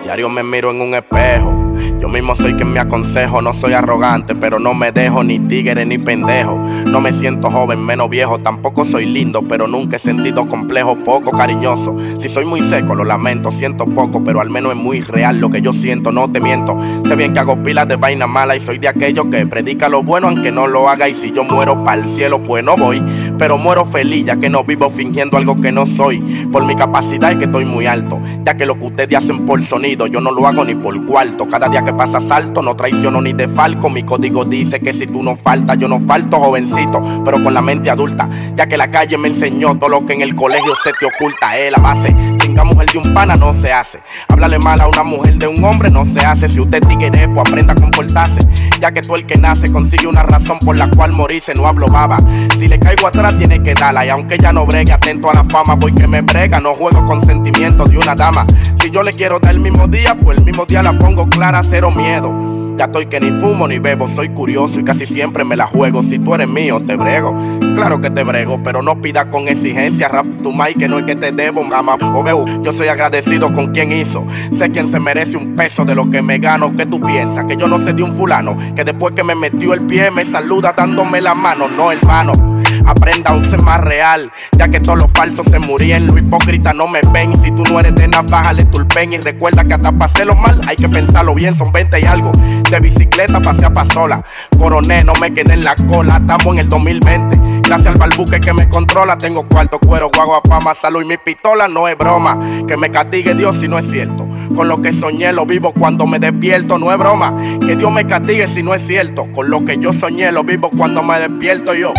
[0.04, 1.64] Diario me miro en un espejo.
[2.00, 5.86] Yo mismo soy quien me aconsejo, no soy arrogante, pero no me dejo ni tigre
[5.86, 6.60] ni pendejo.
[6.86, 11.32] No me siento joven, menos viejo, tampoco soy lindo, pero nunca he sentido complejo, poco
[11.32, 11.96] cariñoso.
[12.20, 15.50] Si soy muy seco, lo lamento, siento poco, pero al menos es muy real lo
[15.50, 16.78] que yo siento, no te miento.
[17.08, 20.04] Sé bien que hago pilas de vaina mala y soy de aquellos que predica lo
[20.04, 21.08] bueno aunque no lo haga.
[21.08, 23.02] Y si yo muero para el cielo, pues no voy,
[23.38, 26.20] pero muero feliz ya que no vivo fingiendo algo que no soy.
[26.52, 29.62] Por mi capacidad es que estoy muy alto, ya que lo que ustedes hacen por
[29.62, 31.48] sonido, yo no lo hago ni por cuarto.
[31.48, 33.90] Cada día que pasa salto, no traiciono ni de falco.
[33.90, 37.62] Mi código dice que si tú no faltas, yo no falto, jovencito, pero con la
[37.62, 38.30] mente adulta.
[38.56, 41.58] Ya que la calle me enseñó todo lo que en el colegio se te oculta.
[41.58, 42.16] Es la base.
[42.54, 44.00] Chinga mujer de un pana no se hace.
[44.30, 46.48] Háblale mal a una mujer de un hombre no se hace.
[46.48, 48.48] Si usted tigre, pues aprenda a comportarse.
[48.80, 51.88] Ya que tú el que nace consigue una razón por la cual morirse, no hablo
[51.88, 52.18] baba.
[52.60, 54.06] Si le caigo atrás, tiene que darla.
[54.06, 56.60] Y aunque ella no bregue, atento a la fama, voy que me brega.
[56.60, 58.46] No juego con sentimientos de una dama.
[58.80, 61.60] Si yo le quiero dar el mismo día, pues el mismo día la pongo clara,
[61.64, 62.54] cero miedo.
[62.78, 66.02] Ya estoy que ni fumo ni bebo, soy curioso y casi siempre me la juego.
[66.02, 67.36] Si tú eres mío, te brego.
[67.76, 70.08] Claro que te brego, pero no pidas con exigencia.
[70.08, 71.98] Rap tu mic que no es que te debo, mamá.
[72.16, 74.26] O veo, yo soy agradecido con quien hizo.
[74.52, 76.76] Sé quien se merece un peso de lo que me gano.
[76.76, 77.46] ¿Qué tú piensas?
[77.46, 78.58] Que yo no sé de un fulano.
[78.76, 81.68] Que después que me metió el pie me saluda dándome la mano.
[81.68, 82.53] No, hermano.
[82.86, 86.08] Aprenda a ser más real, ya que todos los falsos se murieron.
[86.08, 87.34] Los hipócritas no me ven.
[87.42, 89.14] Si tú no eres de nada, bájale tulpen.
[89.14, 91.56] Y recuerda que hasta pasé lo mal, hay que pensarlo bien.
[91.56, 92.32] Son 20 y algo.
[92.70, 94.24] De bicicleta pasé a pasola.
[94.58, 96.18] Coroné, no me quedé en la cola.
[96.18, 97.62] Estamos en el 2020.
[97.64, 99.18] Gracias al balbuque que me controla.
[99.18, 101.68] Tengo cuarto cuero, guagua, fama, salud y mi pistola.
[101.68, 102.38] No es broma.
[102.68, 104.28] Que me castigue Dios si no es cierto.
[104.56, 106.78] Con lo que soñé lo vivo cuando me despierto.
[106.78, 107.34] No es broma.
[107.66, 109.32] Que Dios me castigue si no es cierto.
[109.32, 111.94] Con lo que yo soñé lo vivo cuando me despierto yo.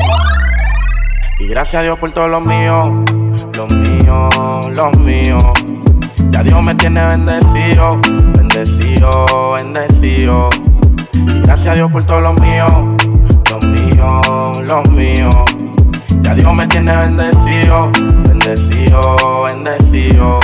[1.39, 3.03] Y gracias a Dios por todo lo mío,
[3.55, 4.29] lo mío,
[4.71, 5.39] lo mío.
[6.31, 7.99] Ya Dios me tiene bendecido,
[8.37, 10.49] bendecido, bendecido.
[11.15, 12.67] Y gracias a Dios por todo lo mío,
[13.51, 15.29] lo mío, lo mío.
[16.23, 17.91] Ya Dios me tiene bendecido,
[18.29, 20.41] bendecido, bendecido.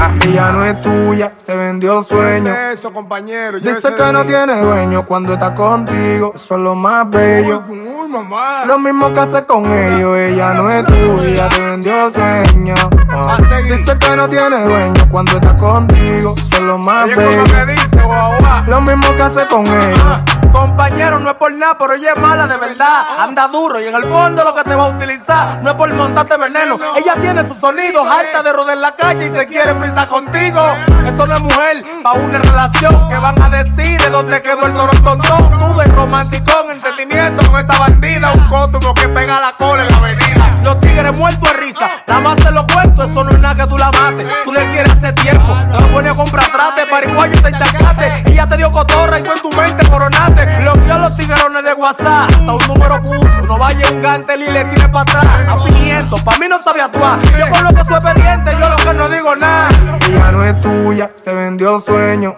[0.00, 0.14] Ajá.
[0.26, 2.54] Ella no es tuya, te vendió sueño.
[2.72, 3.60] Eso, compañero.
[3.60, 7.62] Dice que no tiene dueño cuando está contigo, eso es lo más bello.
[7.68, 8.64] Uy, mamá.
[8.64, 12.74] Lo mismo que hace con ellos, ella no es tuya, te vendió sueño.
[13.10, 13.38] Ah.
[13.68, 17.66] Dice que no tiene dueño cuando está contigo, eso es lo más Oye, ¿cómo bello.
[17.66, 18.64] me dice, guau, guau?
[18.68, 20.39] Lo mismo que hace con ellos.
[20.52, 23.04] Compañero, no es por nada, pero ella es mala de verdad.
[23.18, 25.92] Anda duro y en el fondo lo que te va a utilizar no es por
[25.92, 26.78] montarte veneno.
[26.96, 30.60] Ella tiene sus sonidos, harta de rodar la calle y se quiere frisar contigo.
[31.06, 34.74] Eso no es mujer, pa' una relación que van a decir de dónde quedó el
[34.74, 35.52] toro tontón.
[35.52, 38.32] Tú de romanticón, entendimiento con esta bandida.
[38.32, 40.50] Un cótumo que pega la cola en la avenida.
[40.62, 43.66] Los tigres muertos de risa, nada más se lo cuento, eso no es nada que
[43.66, 44.30] tú la mates.
[44.44, 48.30] Tú le quieres hace tiempo, te lo pones a comprar trate, pariguayo te encharcaste.
[48.30, 50.39] Ella te dio cotorra y tú en tu mente coronaste.
[50.60, 53.46] Bloqueó a los tiguerones de WhatsApp, hasta un número puso.
[53.46, 55.40] No vaya un gantel y le tire para atrás.
[55.40, 57.18] Está fingiendo, pa' mí no sabe actuar.
[57.38, 59.68] Yo conozco su expediente, yo lo que no digo nada.
[60.08, 62.36] Ella no es tuya, te vendió sueño.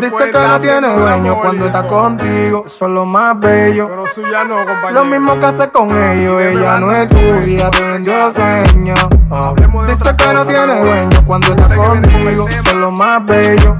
[0.00, 3.86] Dice que no tiene dueño cuando está contigo, eso es lo más bello.
[3.88, 4.90] Pero suya no, compañero.
[4.92, 8.94] Lo mismo que hace con ellos, ella no es tuya, te vendió sueño.
[9.86, 13.76] Dice que no tiene dueño cuando está contigo, eso es lo más bello.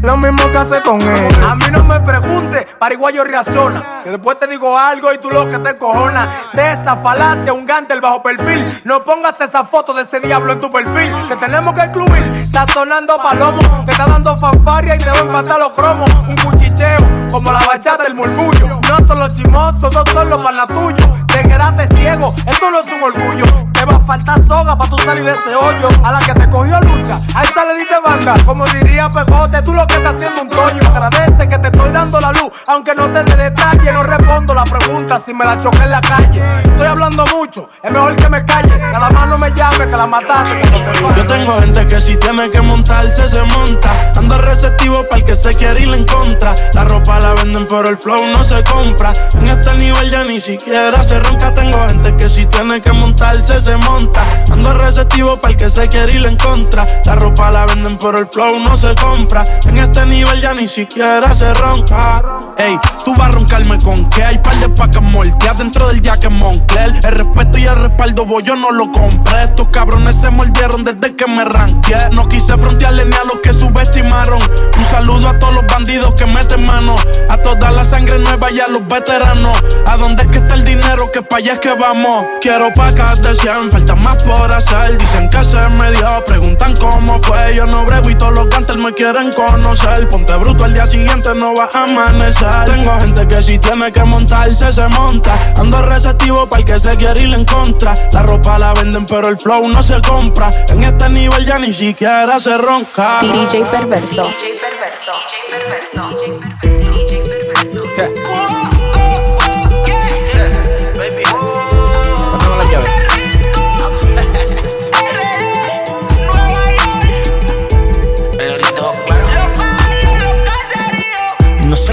[0.00, 1.38] Lo mismo que hace con ellos.
[1.42, 4.02] A mí no me preguntes, pariguayo reacciona.
[4.04, 6.28] Que después te digo algo y tú lo que te cojona.
[6.52, 8.82] De esa falacia, un gantel bajo perfil.
[8.84, 11.12] No pongas esa foto de ese diablo en tu perfil.
[11.28, 12.32] Te tenemos que excluir.
[12.34, 16.08] Está sonando palomo, te está dando fanfaria y te va a empatar los cromos.
[16.28, 16.98] Un cuchicheo,
[17.30, 18.80] como la bachata del murmullo.
[18.88, 21.27] No son los chimosos, no son los tuyos.
[21.38, 23.44] Te quedaste ciego, eso no es un orgullo.
[23.72, 25.86] Te va a faltar soga para tú salir de ese hoyo.
[26.02, 28.34] A la que te cogió lucha, a esa le diste banda.
[28.44, 30.80] Como diría Pegote, tú lo que estás haciendo un toño.
[30.88, 33.92] Agradece que te estoy dando la luz, aunque no te dé detalle.
[33.92, 36.42] No respondo la pregunta si me la choqué en la calle.
[36.64, 38.76] Estoy hablando mucho, es mejor que me calle.
[38.76, 40.60] Nada más no me llame que la mataste.
[40.60, 43.90] te Yo tengo gente que si tiene que montarse se monta.
[44.16, 46.56] Ando receptivo para el que se quiere ir en contra.
[46.72, 49.12] La ropa la venden pero el flow no se compra.
[49.34, 51.54] En este nivel ya ni siquiera se ronca.
[51.54, 54.22] Tengo gente que si tiene que montarse se monta.
[54.50, 56.86] Ando receptivo para el que se quiere ir en contra.
[57.04, 59.44] La ropa la venden pero el flow no se compra.
[59.66, 62.22] En este nivel ya ni siquiera se ronca.
[62.56, 66.30] Ey, tú vas a roncarme con que hay par de pacas moldeadas dentro del jacket
[66.30, 67.00] Moncler.
[67.04, 69.42] El respeto y el respaldo, voy, yo no lo compré.
[69.42, 71.96] Estos cabrones se mordieron desde que me ranqué.
[72.12, 74.40] No quise frontearle ni a los que subestimaron.
[74.76, 76.96] Un saludo a todos los bandidos que meten mano.
[77.28, 79.56] A toda la sangre nueva y a los veteranos.
[79.86, 81.10] ¿A dónde es que está el dinero?
[81.12, 82.26] Que pa' allá es que vamos.
[82.40, 84.98] Quiero pacas de 100, falta más por hacer.
[84.98, 87.54] Dicen que se me dio, preguntan cómo fue.
[87.54, 90.08] Yo no brego y todos los canters me quieren conocer.
[90.08, 92.64] Ponte bruto al día siguiente, no va a amanecer.
[92.66, 95.38] Tengo gente que si tiene que montarse, se monta.
[95.56, 97.94] Ando receptivo para el que se quiere ir en contra.
[98.12, 100.50] La ropa la venden, pero el flow no se compra.
[100.68, 103.20] En este nivel ya ni siquiera se ronca.
[103.22, 104.24] DJ Perverso.
[104.24, 105.12] DJ Perverso.
[105.12, 106.10] DJ Perverso.
[106.10, 107.88] DJ Perverso.
[107.98, 108.57] Pásame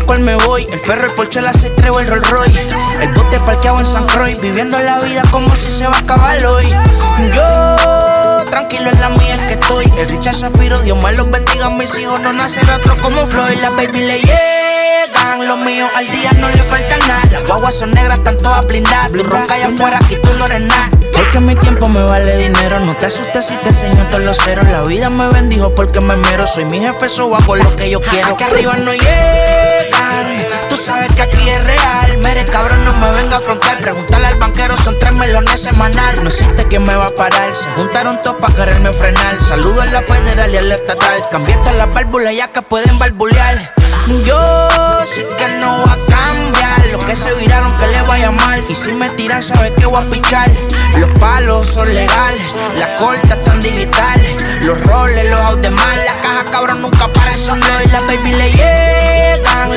[0.08, 2.68] Me voy, el ferro, el Porsche, la C3 o el Rolls Royce.
[3.02, 6.44] El bote parqueado en San Croix, viviendo la vida como si se va a acabar
[6.46, 6.66] hoy.
[7.32, 9.92] Yo, tranquilo en la mía que estoy.
[9.98, 13.60] El Richard Zafiro, Dios me los bendiga Mis hijos no nacerán otro como Floyd.
[13.60, 14.22] La baby le
[15.26, 17.22] llegan, los míos al día no le falta nada.
[17.32, 19.12] Las guaguas son negras, están todas blindadas.
[19.12, 20.90] Tú ronca allá afuera, aquí tú no eres nada.
[21.14, 22.80] Porque mi tiempo me vale dinero.
[22.80, 24.66] No te asustes si te enseño todos los ceros.
[24.66, 26.46] La vida me bendijo porque me mero.
[26.48, 28.34] Soy mi jefe, so hago lo que yo quiero.
[28.34, 28.92] Aquí arriba no
[30.70, 32.18] Tú sabes que aquí es real.
[32.20, 36.24] Mere cabrón, no me venga a afrontar Pregúntale al banquero, son tres melones semanal.
[36.24, 37.56] No existe quien me va a parar.
[37.56, 39.40] Se juntaron todos para quererme frenar.
[39.40, 43.74] Saludo a la federal y a la estatal todas las válvulas ya que pueden barbulear
[44.24, 44.70] Yo
[45.06, 46.88] sé que no va a cambiar.
[46.92, 48.64] Los que se viraron que le vaya mal.
[48.70, 50.50] Y si me tiran sabes que voy a pichar
[50.98, 52.42] Los palos son legales
[52.78, 57.56] Las cortas están digitales Los roles, los de mal La caja cabrón nunca para eso.
[57.56, 58.52] No Y la baby le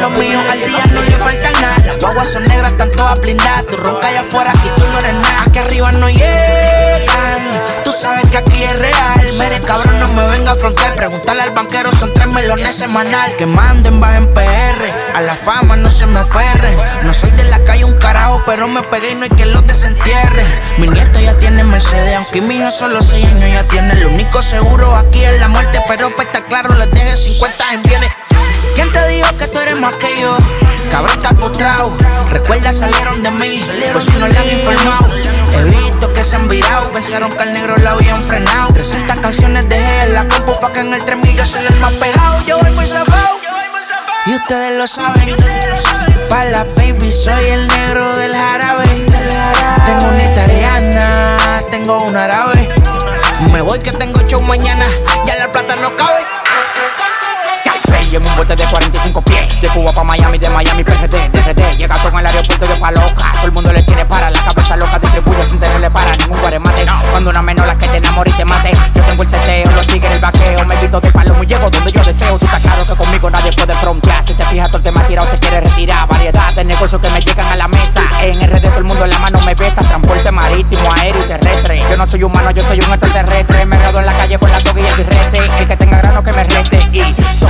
[0.00, 1.76] Los míos al día no le falta nada.
[1.84, 5.14] Las guaguas son negras, están todas blindadas Tú ronca allá afuera, aquí tú no eres
[5.14, 5.42] nada.
[5.46, 7.52] Aquí arriba no llegan
[7.84, 9.32] Tú sabes que aquí es real.
[9.38, 13.34] Mere cabrón, no me venga a afrontar Pregúntale al banquero, son tres melones semanal.
[13.36, 16.76] Que manden, bajen PR A la fama no se me aferren.
[17.02, 19.66] No soy de la calle un carajo Pero me pegué y no hay que los
[19.66, 20.44] desentierre.
[20.78, 24.42] Mi nieto ya tiene Mercedes Aunque mi hija solo 6 años ya tiene Lo único
[24.42, 25.80] seguro aquí es la muerte.
[25.88, 28.10] Pero para estar claro les deje 50 en bienes.
[28.74, 30.36] ¿Quién te dijo que tú eres más que yo?
[30.90, 31.96] Cabrón, frustrado.
[32.30, 33.60] Recuerda, salieron de mí,
[33.92, 35.06] pues si no le han informado.
[35.52, 38.68] He visto que se han virado, pensaron que al negro lo habían frenado.
[38.68, 41.92] 300 canciones dejé en la compu pa' que en el 3000 yo soy el más
[41.94, 42.44] pegado.
[42.46, 43.40] Yo voy muy zafado.
[44.26, 45.36] Y ustedes lo saben.
[46.28, 48.84] Pa' la baby soy el negro del jarabe.
[49.86, 52.68] Tengo una italiana, tengo un árabe.
[53.52, 54.84] Me voy que tengo show mañana,
[55.24, 56.37] ya la plata no cabe.
[57.58, 59.60] Skyface en un bote de 45 pies.
[59.60, 63.28] De Cuba pa' Miami, de Miami PGD, DRD Llega con el aeropuerto de pa' loca
[63.34, 66.86] Todo el mundo le tiene para la cabeza loca Distribuye sin tenerle para ningún guaremate
[67.10, 68.72] Cuando una menor la que te enamore y te mate.
[68.94, 70.64] Yo tengo el seteo, los tigres, el vaqueo.
[70.64, 72.38] Me quito de palo, muy llego donde yo deseo.
[72.38, 74.24] Tú estás claro que conmigo nadie puede frontear.
[74.24, 76.08] Si te fijas, todo el ha tirado se quiere retirar.
[76.08, 78.02] Variedad de negocios que me llegan a la mesa.
[78.22, 79.82] En RD todo el mundo en la mano me besa.
[79.82, 81.80] Transporte marítimo, aéreo y terrestre.
[81.88, 83.66] Yo no soy humano, yo soy un extraterrestre.
[83.66, 85.38] Me en la calle con la toga y el birrete.
[85.38, 86.78] El que tenga grano que me rete.
[86.92, 87.02] Y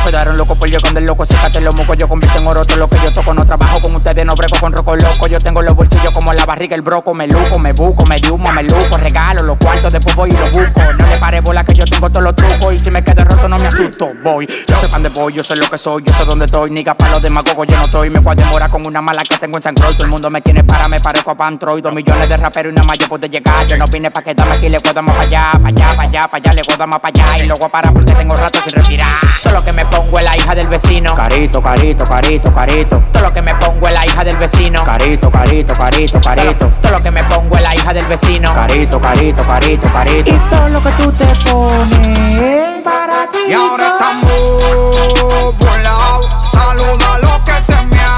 [0.04, 1.24] quedaron locos por con del loco.
[1.24, 3.34] Sécate los mocos, yo convierto en oro todo lo que yo toco.
[3.34, 5.26] No trabajo con ustedes, no breco con roco loco.
[5.26, 7.14] Yo tengo los bolsillos como la barriga, el broco.
[7.14, 8.96] Me luco, me buco, me humo, me luco.
[8.96, 10.80] Regalo los cuartos, después voy y los busco.
[10.98, 12.76] No le pare bola que yo tengo todos los trucos.
[12.76, 14.46] Y si me quedo roto no me asusto, voy.
[14.46, 16.70] Yo sé pan de voy, yo sé lo que soy, yo sé dónde estoy.
[16.70, 18.10] Niga pa' los demagogos, yo no estoy.
[18.10, 19.94] Me voy a demorar con una mala que tengo en San Croix.
[19.94, 22.74] Todo el mundo me quiere para, me parezco a Pantroid Dos millones de raperos y
[22.74, 23.66] nada más yo puedo llegar.
[23.66, 26.22] Yo no vine pa' quedarme aquí, le puedo más pa' allá Pa' allá, pa' allá,
[26.22, 27.38] pa' allá, le puedo más pa' allá.
[27.38, 29.12] Y luego a parar porque tengo rato sin respirar.
[29.42, 31.12] Todo lo que me pongo es la hija del vecino.
[31.12, 33.02] Carito, carito, carito, carito.
[33.12, 34.80] Todo lo que me pongo es la hija del vecino.
[34.80, 36.68] Carito, carito, carito, carito.
[36.82, 38.50] Todo lo que me pongo es la hija del vecino.
[38.50, 40.30] Carito, carito, carito, carito.
[40.30, 43.38] Y todo lo que tú te pones para ti.
[43.48, 46.28] Y ahora estamos volados.
[46.52, 48.17] Saluda a los que se me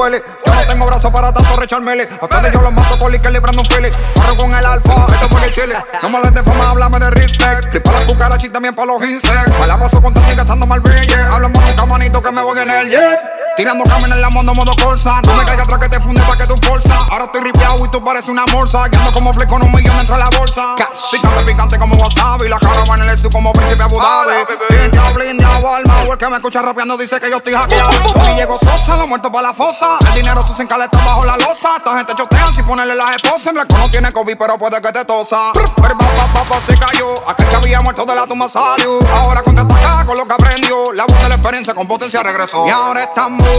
[0.00, 2.08] Yo no tengo brazos para tanto recharmele.
[2.22, 3.90] A ustedes yo los mato por que librando un fili.
[4.14, 5.76] Corro con el alfa, esto fue el chile.
[6.02, 7.68] No me hables de fama, háblame de respect.
[7.68, 9.52] Flipa la cucaracha y también para los insects.
[9.60, 11.14] Me la paso con y gastando mal billete.
[11.14, 13.39] Hablamos nunca manito que me voy en el jet.
[13.60, 15.20] Tirando cámara en la mondo modo corsa.
[15.20, 16.96] No me caiga atrás que te funde pa' que tú forza.
[17.10, 18.88] Ahora estoy ripiado y tú pareces una morsa.
[18.88, 20.76] Guiando como flick con un millón dentro de la bolsa.
[21.12, 22.48] Picante, picante como wasabi.
[22.48, 24.46] La cara va en el su como príncipe Abu Dhabi.
[24.70, 26.00] Blindado, blindado, alma.
[26.00, 27.90] El que me escucha rapeando dice que yo estoy hackeado.
[28.14, 29.98] Hoy llego sosa, lo muerto para la fosa.
[30.06, 31.76] El dinero se encaleta bajo la losa.
[31.76, 33.48] Esta gente chotean sin ponerle las esposas.
[33.48, 35.52] En el no tiene COVID, pero puede que te tosa.
[35.52, 37.12] Pero papá, papá, se cayó.
[37.28, 38.98] Aquel que había muerto de la tumba salió.
[39.14, 40.94] Ahora contraataca con lo que aprendió.
[40.94, 42.66] La voz de la experiencia con potencia regresó.
[42.66, 43.49] Y ahora estamos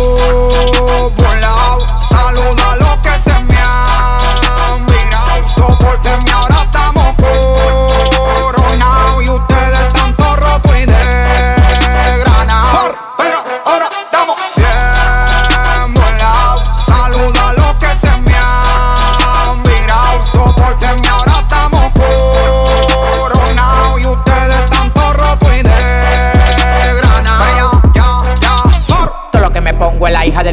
[1.17, 1.85] volados.
[2.09, 5.45] Saluda a los que se me han mirado.
[5.55, 8.10] Soportenme, ahora estamos coronados.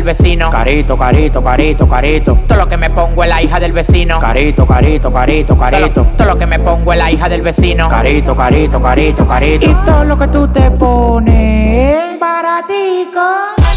[0.09, 0.48] vecino.
[0.51, 2.39] Carito, carito, carito, carito.
[2.47, 4.18] Todo lo que me pongo es la hija del vecino.
[4.18, 6.06] Carito, carito, carito, carito.
[6.16, 7.90] Todo lo que me pongo es la hija del vecino.
[7.90, 9.70] Carito, carito, carito, carito.
[9.70, 13.68] Y todo lo que tú te pones, baratico.